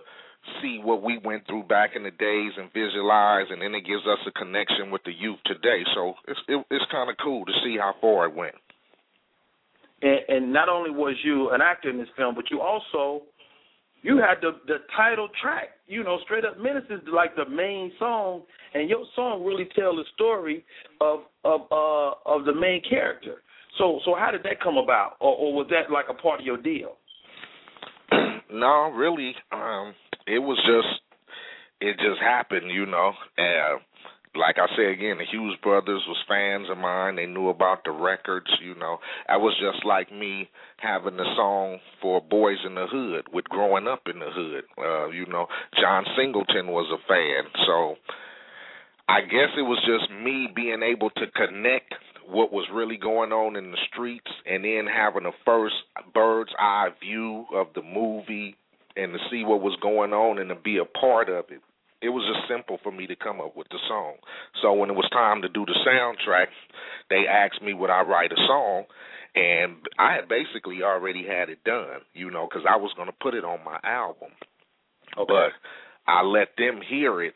[0.62, 4.04] see what we went through back in the days and visualize and then it gives
[4.08, 5.84] us a connection with the youth today.
[5.96, 8.56] So it's it, it's kind of cool to see how far it went.
[10.02, 13.24] and, and not only was you an actor in this film, but you also
[14.02, 15.70] you had the the title track.
[15.88, 18.44] You know, straight up Menace is like the main song,
[18.74, 20.64] and your song really tell the story
[21.02, 23.38] of of uh of the main character.
[23.78, 26.46] So so how did that come about, or, or was that like a part of
[26.46, 26.98] your deal?
[28.54, 29.94] no, really, um,
[30.28, 31.02] it was just
[31.82, 33.14] it just happened, you know.
[33.38, 33.80] Uh,
[34.38, 37.16] like I said again, the Hughes brothers was fans of mine.
[37.16, 38.98] They knew about the records, you know.
[39.30, 43.88] I was just like me having the song for Boys in the Hood with growing
[43.88, 44.64] up in the hood.
[44.78, 45.48] Uh, you know,
[45.80, 47.52] John Singleton was a fan.
[47.66, 47.96] So
[49.08, 51.94] I guess it was just me being able to connect
[52.28, 55.76] what was really going on in the streets and then having a first
[56.14, 58.56] bird's eye view of the movie
[58.96, 61.62] and to see what was going on and to be a part of it.
[62.02, 64.16] It was just simple for me to come up with the song.
[64.62, 66.48] So when it was time to do the soundtrack,
[67.10, 68.84] they asked me would I write a song,
[69.34, 73.16] and I had basically already had it done, you know, because I was going to
[73.22, 74.30] put it on my album.
[75.16, 75.56] But
[76.08, 77.34] I let them hear it,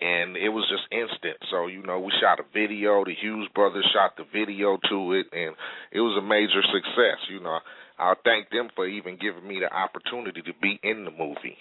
[0.00, 1.36] and it was just instant.
[1.50, 3.04] So you know, we shot a video.
[3.04, 5.54] The Hughes brothers shot the video to it, and
[5.92, 7.18] it was a major success.
[7.28, 7.58] You know,
[8.02, 11.54] I'll thank them for even giving me the opportunity to be in the movie.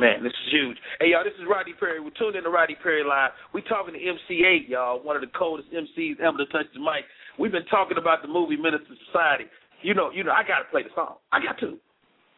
[0.00, 0.80] Man, this is huge.
[0.98, 2.00] Hey, y'all, this is Rodney Perry.
[2.00, 3.30] We're tuned in to Rodney Perry Live.
[3.52, 6.80] We're talking to MC Eiht, y'all, one of the coldest MCs ever to touch the
[6.80, 7.04] mic.
[7.38, 9.44] We've been talking about the movie Menace II Society.
[9.82, 11.20] You know, you know, I got to play the song.
[11.30, 11.76] I got to.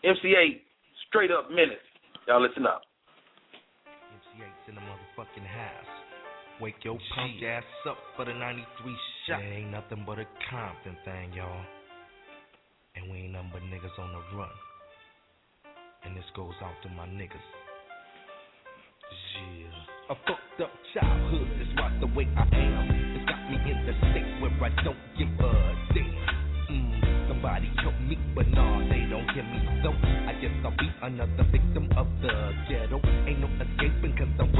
[0.02, 0.66] MC Eiht,
[1.08, 1.80] straight up menace.
[2.26, 2.82] Y'all listen up.
[3.86, 5.94] MC Eiht's in the motherfucking house.
[6.60, 8.66] Wake your punk ass up for the 93
[9.28, 9.40] shot.
[9.40, 11.64] It ain't nothing but a Compton thing, y'all.
[12.96, 14.48] And we ain't nothing but niggas on the run.
[16.04, 17.46] And this goes out to my niggas.
[19.36, 20.12] Yeah.
[20.12, 22.88] A fucked up childhood is right the way I am.
[23.20, 25.52] It's got me in the state where I don't give a
[25.92, 26.46] damn.
[26.72, 29.60] Mm, somebody help me, but nah, they don't hear me.
[29.84, 32.32] So I guess I'll be another victim of the
[32.68, 32.96] ghetto.
[33.28, 34.55] Ain't no escaping cause I'm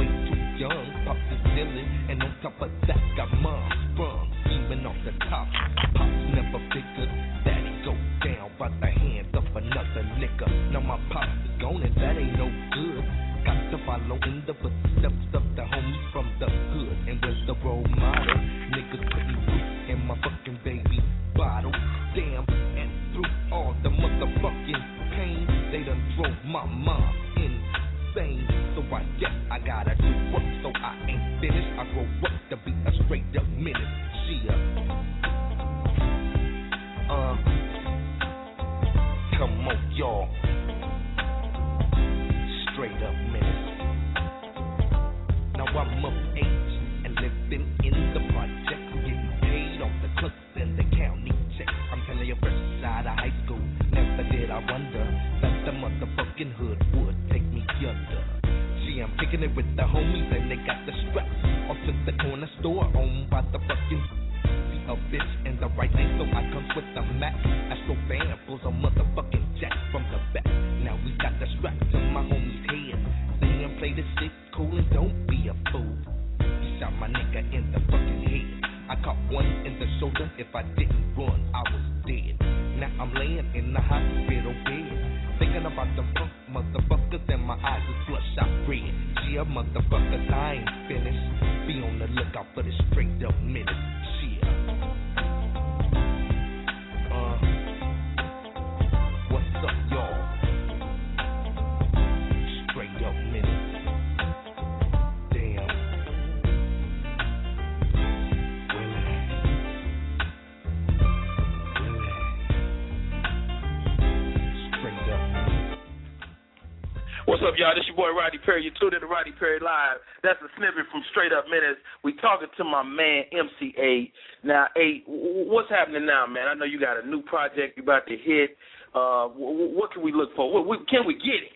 [117.57, 117.75] up, y'all?
[117.75, 118.63] This your boy Rodney Perry.
[118.63, 119.97] You tuned in to Rodney Perry Live.
[120.23, 121.77] That's a snippet from Straight Up Menace.
[122.03, 124.11] We talking to my man MC Eiht.
[124.43, 126.47] Now, eight, what's happening now, man?
[126.47, 128.57] I know you got a new project you about to hit.
[128.93, 130.51] Uh, wh- wh- what can we look for?
[130.53, 131.55] What, what, can we get it?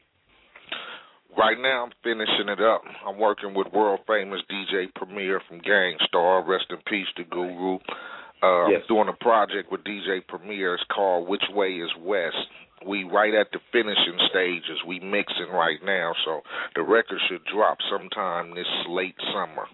[1.38, 2.82] Right now, I'm finishing it up.
[3.08, 6.43] I'm working with world famous DJ Premier from Gang Starr.
[6.43, 7.76] Rest in peace to Guru.
[8.43, 8.82] Uh, Yes.
[8.89, 10.74] I'm doing a project with DJ Premier.
[10.74, 12.36] It's called Which Way Is West.
[12.88, 14.77] We right at the finishing stages.
[14.88, 16.41] We mixing right now, so
[16.75, 19.67] the record should drop sometime this late summer.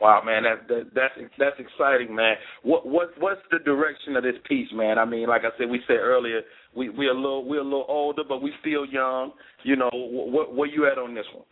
[0.00, 2.36] Wow, man, that, that that's that's exciting, man.
[2.62, 4.98] What what what's the direction of this piece, man?
[4.98, 6.42] I mean, like I said, we said earlier,
[6.76, 9.32] we we a little we're a little older, but we still young.
[9.62, 11.44] You know, what where you at on this one?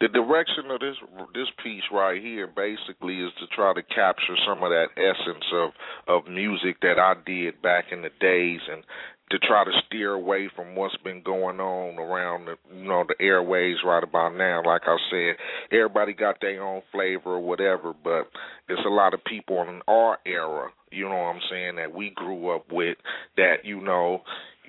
[0.00, 0.96] The direction of this
[1.34, 5.70] this piece right here basically is to try to capture some of that essence of
[6.06, 8.84] of music that I did back in the days and
[9.30, 13.16] to try to steer away from what's been going on around the you know the
[13.24, 14.62] airways right about now.
[14.64, 15.36] Like I said,
[15.72, 18.30] everybody got their own flavor or whatever, but
[18.68, 22.10] there's a lot of people in our era, you know what I'm saying, that we
[22.10, 22.98] grew up with
[23.36, 24.22] that, you know,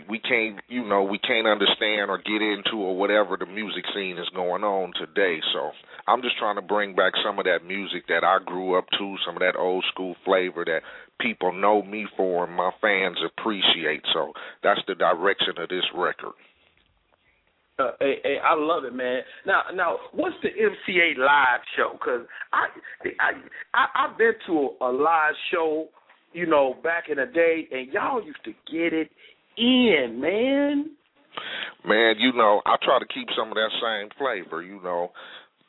[0.09, 4.17] we can't you know we can't understand or get into or whatever the music scene
[4.17, 5.71] is going on today so
[6.07, 9.15] i'm just trying to bring back some of that music that i grew up to
[9.25, 10.81] some of that old school flavor that
[11.19, 14.31] people know me for and my fans appreciate so
[14.63, 16.33] that's the direction of this record
[17.79, 19.21] Uh, hey, hey, I love it, man.
[19.45, 21.93] Now, now, what's the MC Eiht live show?
[21.93, 22.65] Because I,
[23.21, 23.31] I,
[23.75, 25.87] I, I've been to a live show,
[26.33, 29.11] you know, back in the day, and y'all used to get it
[29.57, 30.91] in, man.
[31.85, 35.11] man you know i try to keep some of that same flavor you know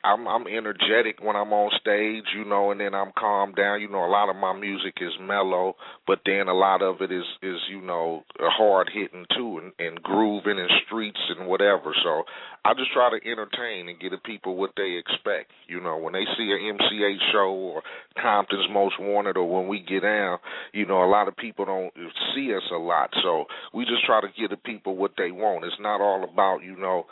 [0.03, 3.81] I'm I'm energetic when I'm on stage, you know, and then I'm calmed down.
[3.81, 5.75] You know, a lot of my music is mellow,
[6.07, 10.01] but then a lot of it is is you know hard hitting too, and, and
[10.01, 11.93] grooving and streets and whatever.
[12.03, 12.23] So
[12.63, 15.51] I just try to entertain and give the people what they expect.
[15.67, 17.83] You know, when they see an MC Eiht show or
[18.21, 20.39] Compton's Most Wanted, or when we get down,
[20.71, 21.93] you know, a lot of people don't
[22.33, 23.09] see us a lot.
[23.21, 25.65] So we just try to give the people what they want.
[25.65, 27.05] It's not all about you know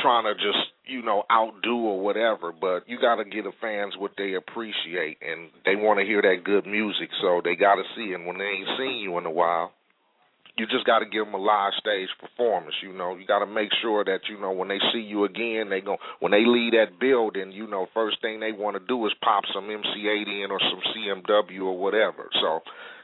[0.00, 3.94] trying to just you know outdo or whatever but you got to give the fans
[3.98, 7.84] what they appreciate and they want to hear that good music so they got to
[7.96, 9.72] see it when they ain't seen you in a while
[10.56, 13.14] you just got to give them a live stage performance you know.
[13.16, 15.96] You got to make sure that you know when they see you again they go
[16.18, 19.44] when they leave that building you know first thing they want to do is pop
[19.54, 22.60] some MC Eiht in or some CMW or whatever so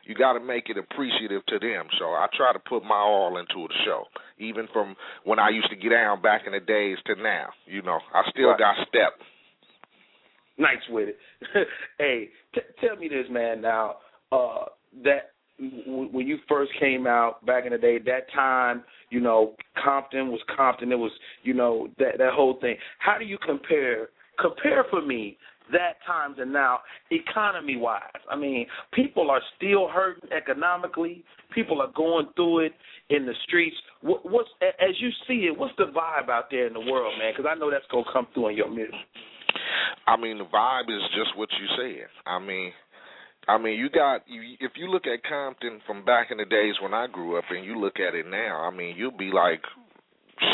[0.07, 1.87] you got to make it appreciative to them.
[1.99, 4.05] So I try to put my all into the show,
[4.39, 7.49] even from when I used to get down back in the days to now.
[7.67, 8.59] You know, I still Right.
[8.59, 9.15] got step.
[10.57, 11.19] Nice with it.
[11.99, 13.61] hey, t- tell me this, man.
[13.61, 13.97] Now,
[14.31, 14.67] uh,
[15.03, 19.57] that w- when you first came out back in the day, that time, you know,
[19.83, 20.93] Compton was Compton.
[20.93, 21.11] It was,
[21.43, 22.77] you know, that that whole thing.
[22.99, 24.11] How do you compare?
[24.41, 25.39] Compare for me
[25.73, 28.03] that times and now, economy wise.
[28.31, 31.25] I mean, people are still hurting economically.
[31.55, 32.73] People are going through it
[33.11, 33.77] in the streets.
[34.03, 35.59] What, what's as you see it?
[35.59, 37.33] What's the vibe out there in the world, man?
[37.37, 38.95] Because I know that's gonna come through in your music.
[40.07, 42.09] I mean, the vibe is just what you said.
[42.27, 42.73] I mean,
[43.49, 46.75] I mean, you got you, if you look at Compton from back in the days
[46.83, 48.61] when I grew up, and you look at it now.
[48.61, 49.62] I mean, you'll be like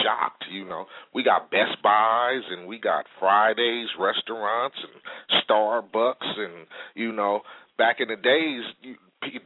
[0.03, 0.45] shocked.
[0.51, 7.13] You know, we got Best Buys and we got Fridays restaurants and Starbucks, and you
[7.13, 7.41] know,
[7.79, 8.97] back in the days, you,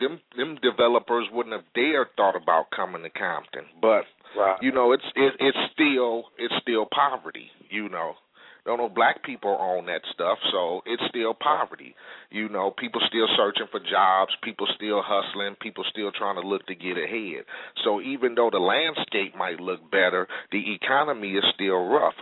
[0.01, 4.05] them them developers wouldn't have dared thought about coming to Compton, but
[4.37, 4.59] Right.
[4.62, 7.51] you know, it's it, it's still it's still poverty.
[7.70, 8.14] You know,
[8.65, 11.95] don't know black people own that stuff, so it's still poverty.
[12.31, 16.67] You know, people still searching for jobs, people still hustling, people still trying to look
[16.67, 17.45] to get ahead.
[17.85, 22.15] So even though the landscape might look better, the economy is still rough.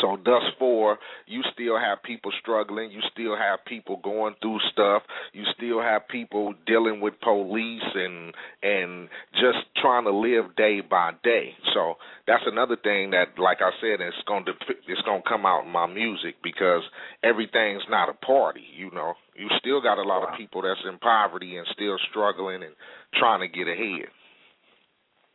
[0.00, 2.90] So thus far, you still have people struggling.
[2.90, 5.02] You still have people going through stuff.
[5.32, 11.12] You still have people dealing with police and and just trying to live day by
[11.22, 11.54] day.
[11.74, 11.94] So
[12.26, 14.52] that's another thing that, like I said, it's going to
[14.88, 16.82] it's going to come out in my music because
[17.22, 18.64] everything's not a party.
[18.76, 22.62] You know, you still got a lot of people that's in poverty and still struggling
[22.62, 22.74] and
[23.18, 24.08] trying to get ahead.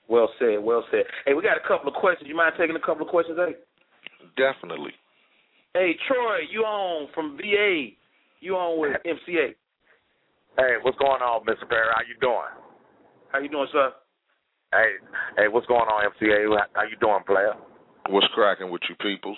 [0.07, 1.03] Well said, well said.
[1.25, 2.29] Hey, we got a couple of questions.
[2.29, 3.55] You mind taking a couple of questions, hey?
[4.35, 4.91] Definitely.
[5.73, 7.89] Hey, Troy, you on from VA.
[8.39, 9.55] You on with MC Eiht.
[10.57, 11.67] Hey, what's going on, Mr.
[11.69, 11.89] Perry?
[11.93, 12.53] How you doing?
[13.31, 13.91] How you doing, sir?
[14.73, 14.97] Hey,
[15.37, 16.65] hey, what's going on, MC Eiht?
[16.73, 17.53] How you doing, player?
[18.09, 19.37] What's cracking with you peoples?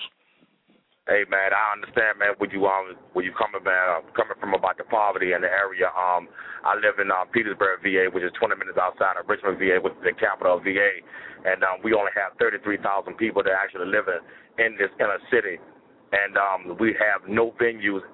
[1.09, 2.37] Hey man, I understand, man.
[2.37, 5.49] When you um, when you coming, man, uh, coming from about the poverty in the
[5.49, 5.89] area.
[5.89, 6.29] Um,
[6.61, 9.97] I live in um, Petersburg, VA, which is 20 minutes outside of Richmond, VA, which
[9.97, 11.01] is the capital of VA,
[11.49, 14.21] and um, we only have 33,000 people that actually live in,
[14.61, 15.57] in this inner city,
[16.13, 18.05] and um, we have no venues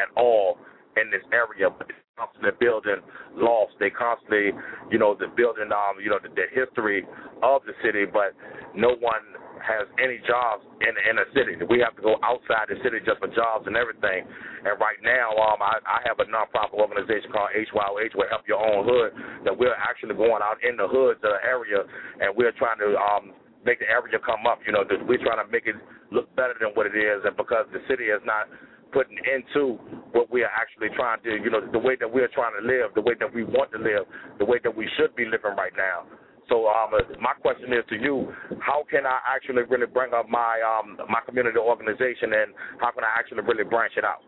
[0.00, 0.56] at all
[0.96, 1.68] in this area.
[1.68, 3.04] But constantly building
[3.36, 3.76] lost.
[3.80, 4.56] They constantly,
[4.88, 7.04] you know, the building, um, you know, the, the history
[7.44, 8.32] of the city, but
[8.72, 9.24] no one
[9.62, 11.56] has any jobs in in a city.
[11.68, 14.24] We have to go outside the city just for jobs and everything.
[14.64, 18.60] And right now, um, I, I have a nonprofit organization called HYOH, where Help Your
[18.60, 19.12] Own Hood,
[19.44, 21.84] that we're actually going out in the hoods the area,
[22.20, 23.32] and we're trying to um,
[23.64, 24.60] make the area come up.
[24.66, 25.76] You know, we're trying to make it
[26.12, 28.48] look better than what it is, and because the city is not
[28.92, 29.78] putting into
[30.12, 32.90] what we are actually trying to, you know, the way that we're trying to live,
[32.94, 34.02] the way that we want to live,
[34.38, 36.06] the way that we should be living right now.
[36.50, 36.90] So um,
[37.22, 38.26] my question is to you:
[38.58, 43.04] How can I actually really bring up my um, my community organization, and how can
[43.04, 44.20] I actually really branch it out?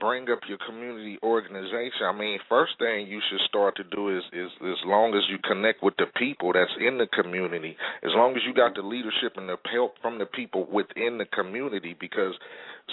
[0.00, 2.08] bring up your community organization.
[2.08, 5.36] I mean, first thing you should start to do is is as long as you
[5.46, 9.36] connect with the people that's in the community, as long as you got the leadership
[9.36, 12.34] and the help from the people within the community, because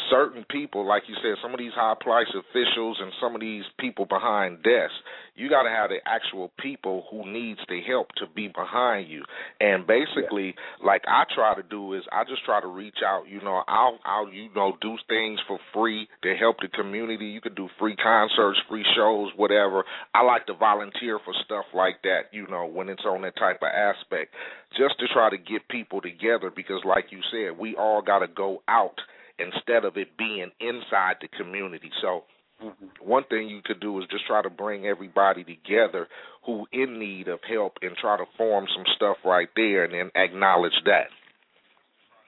[0.09, 3.63] certain people, like you said, some of these high price officials and some of these
[3.79, 4.95] people behind desks,
[5.35, 9.23] you got to have the actual people who needs the help to be behind you.
[9.61, 10.87] And basically, yeah.
[10.87, 13.27] like I try to do is I just try to reach out.
[13.29, 17.25] You know, I'll I'll you know do things for free to help the community.
[17.25, 19.83] You could do free concerts, free shows, whatever.
[20.13, 22.31] I like to volunteer for stuff like that.
[22.31, 24.33] You know, when it's on that type of aspect,
[24.75, 28.27] just to try to get people together because, like you said, we all got to
[28.27, 28.97] go out
[29.39, 31.91] instead of it being inside the community.
[32.01, 32.23] So
[32.63, 32.85] mm-hmm.
[32.99, 36.07] one thing you could do is just try to bring everybody together
[36.45, 40.11] who in need of help and try to form some stuff right there and then
[40.15, 41.07] acknowledge that.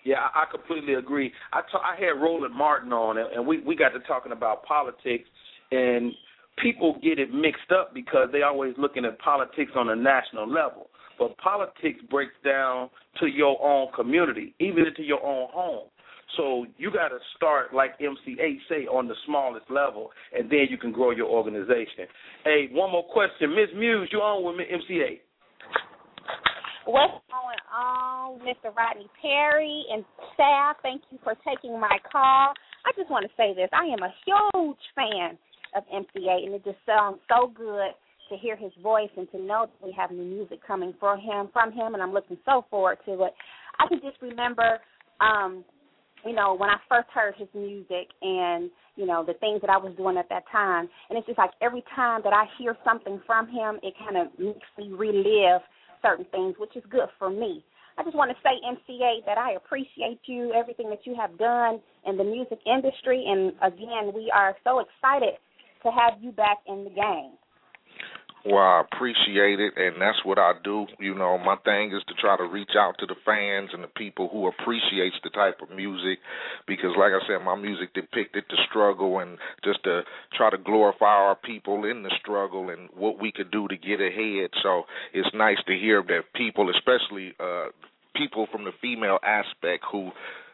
[0.05, 1.31] Yeah, I, completely agree.
[1.51, 5.27] I ta- I had Roland Martin on, and we we got to talking about politics,
[5.71, 6.13] and
[6.61, 10.89] people get it mixed up because they always looking at politics on a national level.
[11.17, 12.89] But politics breaks down
[13.19, 15.89] to your own community, even into your own home.
[16.37, 20.67] So you got to start like MC Eiht say on the smallest level, and then
[20.69, 22.05] you can grow your organization.
[22.43, 25.21] Hey, one more question, Miss Muse, you on with MC Eiht?
[26.85, 28.75] What's going on, Mr.
[28.75, 30.03] Rodney Perry and
[30.33, 30.77] staff?
[30.81, 32.53] Thank you for taking my call.
[32.85, 35.37] I just want to say this: I am a huge fan
[35.75, 37.93] of MC Eiht, and it just sounds so good
[38.29, 41.49] to hear his voice and to know that we have new music coming for him
[41.51, 43.33] from him, and I'm looking so forward to it.
[43.79, 44.79] I can just remember
[45.19, 45.65] um
[46.25, 49.77] you know, when I first heard his music and, you know, the things that I
[49.77, 50.89] was doing at that time.
[51.09, 54.27] And it's just like every time that I hear something from him, it kind of
[54.37, 55.61] makes me relive
[56.01, 57.63] certain things, which is good for me.
[57.97, 61.37] I just want to say, MC Eiht, that I appreciate you, everything that you have
[61.37, 63.25] done in the music industry.
[63.27, 65.35] And again, we are so excited
[65.83, 67.38] to have you back in the game.
[68.45, 70.87] Well, I appreciate it, and that's what I do.
[70.97, 73.91] You know, my thing is to try to reach out to the fans and the
[73.99, 76.19] people who appreciates the type of music,
[76.65, 80.03] because, like I said, my music depicted the struggle and just to
[80.37, 83.99] try to glorify our people in the struggle and what we could do to get
[83.99, 84.51] ahead.
[84.63, 84.83] So
[85.13, 87.67] it's nice to hear that people, especially uh
[88.15, 90.11] people from the female aspect, who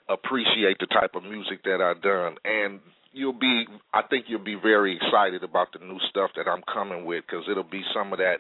[0.10, 2.80] appreciate the type of music that I've done, and
[3.16, 7.06] you'll be I think you'll be very excited about the new stuff that I'm coming
[7.06, 8.38] with because it'll be some of that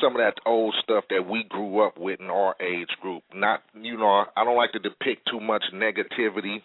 [0.00, 3.22] some of that old stuff that we grew up with in our age group.
[3.34, 6.62] Not you know I don't like to depict too much negativity.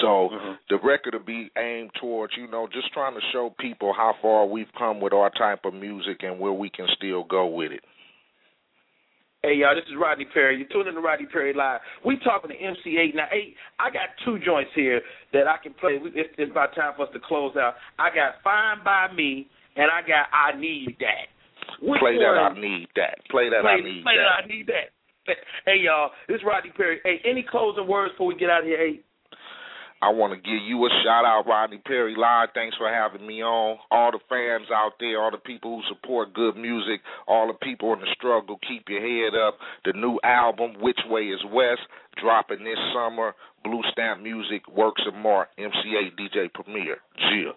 [0.00, 0.52] So mm-hmm.
[0.70, 4.46] the record will be aimed towards, you know, just trying to show people how far
[4.46, 7.82] we've come with our type of music and where we can still go with it.
[9.44, 10.56] Hey y'all, this is Rodney Perry.
[10.56, 11.84] You're tuning in to Rodney Perry Live.
[12.00, 13.28] We talking to MC Eiht now.
[13.28, 15.02] Eight, I got two joints here
[15.34, 16.00] that I can play.
[16.00, 17.74] It's, it's about time for us to close out.
[17.98, 21.28] I got Fine by Me and I got I Need That.
[21.84, 22.24] Which play one?
[22.24, 23.20] that I need that.
[23.28, 24.16] Play that play, I need play that.
[24.16, 24.88] Play that I need that.
[25.68, 27.00] Hey y'all, this is Rodney Perry.
[27.04, 28.80] Hey, any closing words before we get out of here?
[28.80, 29.00] Hey.
[30.02, 32.50] I want to give you a shout out, Rodney Perry Live.
[32.54, 33.78] Thanks for having me on.
[33.90, 37.92] All the fans out there, all the people who support good music, all the people
[37.94, 39.56] in the struggle, keep your head up.
[39.84, 41.82] The new album, Which Way Is West,
[42.20, 43.34] dropping this summer.
[43.64, 46.98] Blue Stamp Music, Works of Art, MC Eiht DJ Premier.
[47.16, 47.54] Jill.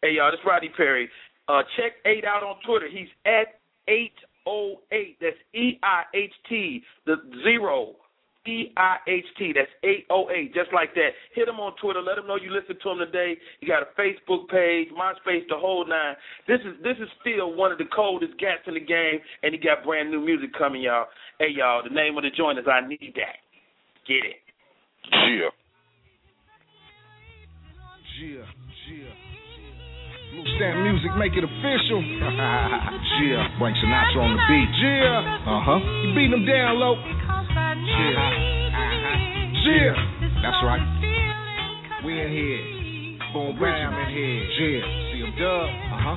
[0.00, 1.10] Hey, y'all, this is Rodney Perry.
[1.46, 2.88] Uh, check 8 out on Twitter.
[2.88, 5.16] He's at 808.
[5.20, 7.96] That's E I H T, the zero
[8.48, 9.52] E I H T.
[9.52, 11.12] That's eight oh eight, just like that.
[11.34, 12.00] Hit him on Twitter.
[12.00, 13.36] Let him know you listen to him today.
[13.60, 16.16] You got a Facebook page, MySpace, the whole nine.
[16.48, 19.60] This is this is still one of the coldest cats in the game, and he
[19.60, 21.06] got brand new music coming, y'all.
[21.38, 23.36] Hey, y'all, the name of the joint is I Need That.
[24.08, 24.40] Get it.
[25.12, 25.52] Yeah.
[28.18, 28.42] Yeah,
[28.90, 29.14] yeah.
[30.32, 32.02] Blue Stamp Music, make it official.
[33.22, 34.72] yeah, bring Sinatra on the beat.
[34.82, 35.80] Yeah, uh huh.
[36.02, 36.98] You beat them down, low.
[37.86, 38.58] Yeah.
[39.68, 39.94] Yeah.
[40.42, 40.82] That's right.
[42.04, 42.62] We in here.
[43.32, 44.42] Boom Bam in here.
[44.58, 45.12] Yeah.
[45.12, 45.68] See him dub.
[45.68, 46.16] Uh huh.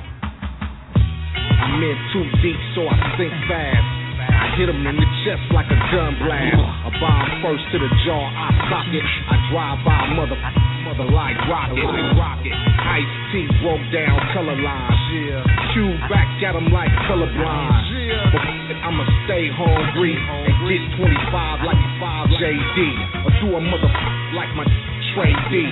[1.62, 3.86] I'm in too deep, so I think fast.
[4.22, 6.58] I hit him in the chest like a gun blast.
[6.58, 9.02] A bomb first to the jaw, I sock it.
[9.02, 10.38] I drive by mother,
[10.86, 11.82] mother like rocket.
[12.18, 12.54] rocket.
[12.54, 15.00] Ice T broke down color lines.
[15.14, 15.42] Yeah.
[15.74, 17.72] Cue back at him like colorblind.
[17.94, 18.61] Yeah.
[18.82, 22.78] I'ma stay hungry and get 25 like 5 JD.
[23.22, 23.90] Or do a mother
[24.34, 24.66] like my
[25.14, 25.70] trade D.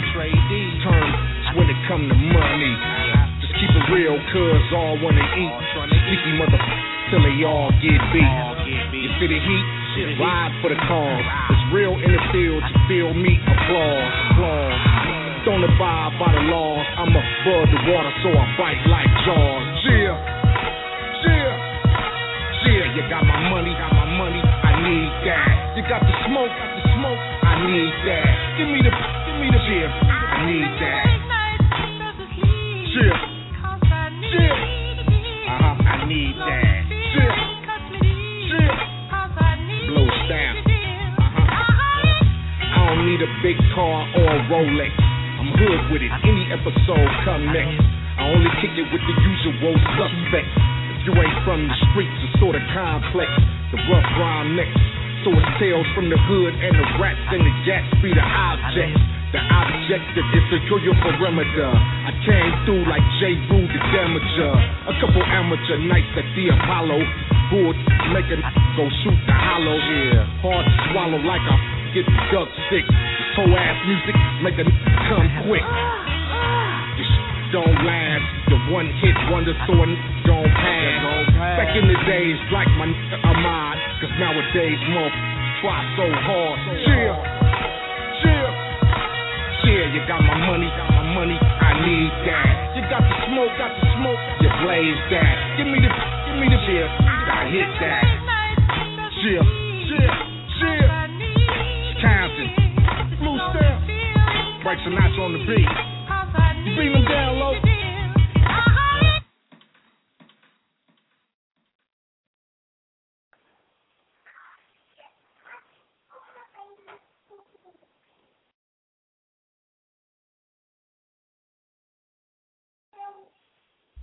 [0.86, 1.14] Terms
[1.58, 2.74] when it come to money.
[3.42, 5.54] Just keep it real, cuz all wanna eat.
[5.90, 6.61] Sneaky mother
[7.11, 8.30] till they all get beat.
[8.94, 9.66] You see the heat?
[10.22, 11.26] Ride for the cause.
[11.50, 13.40] It's real in the field, you feel me?
[13.42, 14.78] Applause, applause.
[15.44, 16.86] Don't abide by the laws.
[16.96, 19.66] I'm above the water, so I bite like jaws.
[19.82, 20.39] Yeah.
[22.91, 24.43] You got my money, got my money.
[24.43, 25.78] I need that.
[25.78, 27.20] You got the smoke, got the smoke.
[27.47, 28.26] I need that.
[28.59, 29.86] Give me the, give me the yeah.
[29.95, 31.07] I need that.
[32.91, 33.14] Yeah,
[34.26, 34.55] yeah.
[35.47, 35.74] Uh huh.
[35.86, 36.62] I need that.
[36.91, 37.30] Yeah,
[38.59, 38.74] yeah.
[39.95, 40.55] Blow down.
[41.14, 41.47] Uh.
[42.74, 44.91] I don't need a big car or a Rolex.
[45.38, 46.11] I'm hood with it.
[46.26, 47.78] Any episode come next.
[48.18, 50.69] I only kick it with the usual suspects.
[51.01, 53.32] Ain't from the streets, it's sort of complex.
[53.72, 54.84] The rough round necks.
[55.24, 59.01] So it's tales from the hood and the rats and the gats be the objects.
[59.32, 61.72] The objective is to kill your perimeter.
[61.72, 63.32] I came through like J.
[63.48, 64.55] Rue the Damager.
[64.90, 67.01] A couple amateur nights at the Apollo.
[67.48, 67.72] Bull
[68.12, 68.38] make a
[68.76, 69.76] go shoot the hollow.
[69.80, 70.24] Yeah.
[70.44, 71.57] Hard to swallow like I
[71.96, 72.84] get duck sick.
[72.84, 74.66] This whole ass music make a
[75.09, 75.64] come quick.
[77.01, 77.11] This
[77.57, 78.09] don't last.
[78.70, 79.86] One hit wonder so a
[80.30, 81.58] don't pass.
[81.58, 83.74] Back in the days like my nigga uh, Ahmad.
[83.98, 85.10] Cause nowadays more
[85.58, 86.58] try so hard.
[86.86, 87.16] Chill,
[88.22, 88.50] chill.
[89.66, 92.78] Yeah, you got my money, got my money, I need that.
[92.78, 95.34] You got the smoke, got the smoke, you blaze that.
[95.58, 98.06] Give me the, give me the beer, I hit that.
[99.18, 99.44] Chill,
[99.90, 100.14] chill,
[100.62, 100.88] chill.
[101.98, 102.48] Compton,
[103.18, 103.82] Blue Stamp,
[104.62, 105.70] Frank Sinatra on the beat.
[106.64, 107.69] You beat them down low.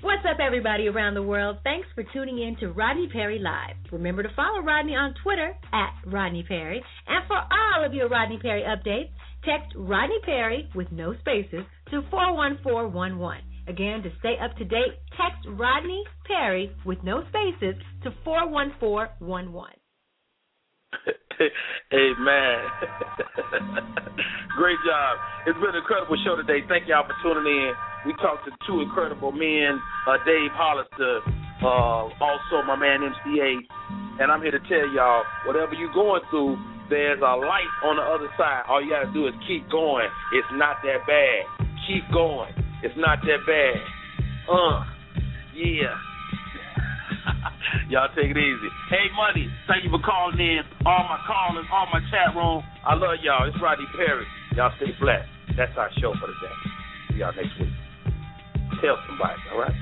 [0.01, 1.57] What's up, everybody around the world?
[1.63, 3.77] Thanks for tuning in to Rodney Perry Live.
[3.91, 6.83] Remember to follow Rodney on Twitter at Rodney Perry.
[7.07, 9.09] And for all of your Rodney Perry updates,
[9.43, 13.41] text Rodney Perry with no spaces to 41411.
[13.67, 19.73] Again, to stay up to date, text Rodney Perry with no spaces to 41411.
[22.19, 22.57] man,
[24.57, 25.17] great job!
[25.45, 26.65] It's been an incredible show today.
[26.67, 27.73] Thank y'all for tuning in.
[28.05, 31.21] We talked to two incredible men, uh, Dave Hollister,
[31.61, 33.65] uh, also my man MC Eiht,
[34.21, 36.57] and I'm here to tell y'all, whatever you're going through,
[36.89, 38.63] there's a light on the other side.
[38.67, 40.07] All you gotta do is keep going.
[40.33, 41.67] It's not that bad.
[41.87, 42.53] Keep going.
[42.83, 43.81] It's not that bad.
[44.47, 44.83] Uh,
[45.53, 45.95] yeah.
[47.89, 48.69] Y'all take it easy.
[48.89, 50.61] Hey, Money, thank you for calling in.
[50.85, 52.63] All my callers, all my chat room.
[52.85, 53.47] I love y'all.
[53.47, 54.25] It's Rodney Perry.
[54.55, 55.29] Y'all stay blessed.
[55.55, 56.55] That's our show for today.
[57.11, 57.73] See y'all next week.
[58.81, 59.75] Tell somebody, all right?